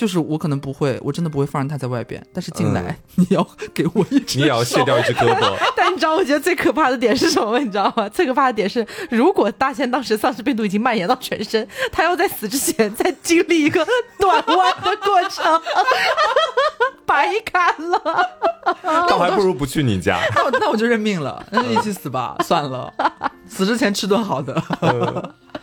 [0.01, 2.27] 就是我可能不会，我真的不会放任他在外边。
[2.33, 5.55] 但是进来， 你要给我一只，你也要卸掉一只胳膊。
[5.77, 7.59] 但你知道，我觉得最可怕的点是什么？
[7.59, 8.09] 你知道吗？
[8.09, 13.87] 最可怕的点是，如果大仙当时丧尸病毒已经蔓延到全身，他要在死之前再经历一个
[14.19, 15.61] 短 腕的过程，
[17.05, 18.31] 白砍了。
[19.07, 20.19] 倒还不如不去你家。
[20.35, 22.91] 那我那我就认命了，那就一起死吧，算了，
[23.47, 24.55] 死之前吃顿好的。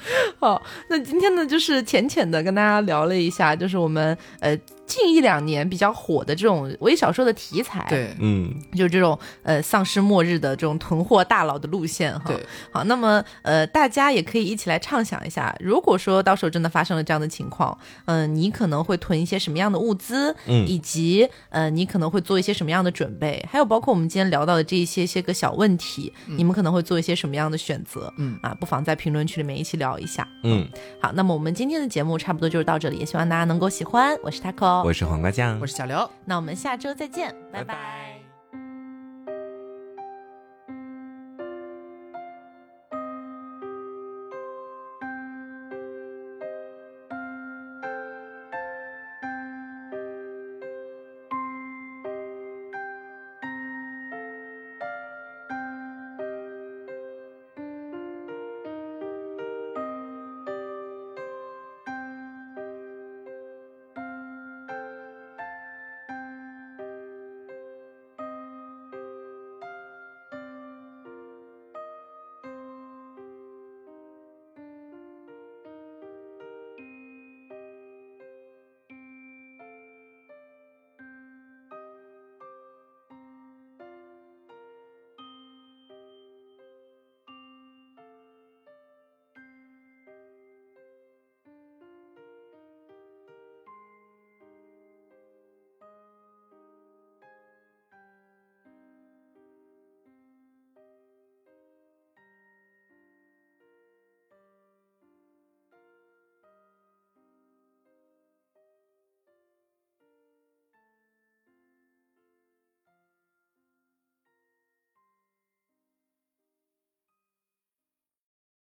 [0.39, 4.57] 好，那今天呢，就是浅浅的跟大家聊了一下，就是我们呃。
[4.87, 12.25] 近一两年比较火的这种微小说的题材，对，嗯，就是这种呃丧尸末日的这种囤货大佬的路线哈。
[12.27, 28.37] 对，好，那么呃大家也可以一起来畅想一下，如果说到时候真的发生了这样的情况，嗯，你可能会囤一些什么样的物资，嗯，以及呃你可能会做一些什么样的准备，还有包括我们今天聊到的这一些些个小问题，你们可能会做一些什么样的选择，嗯。
[28.41, 30.65] 啊，不妨在评论区里面一起聊一下，嗯，
[31.01, 34.76] 好，那么我们今天的节目差不多就是到这里，也希望大家能够喜欢，我是 taco。
[34.83, 38.06] 我是黄瓜酱，我是小刘，那我们下周再见，拜拜。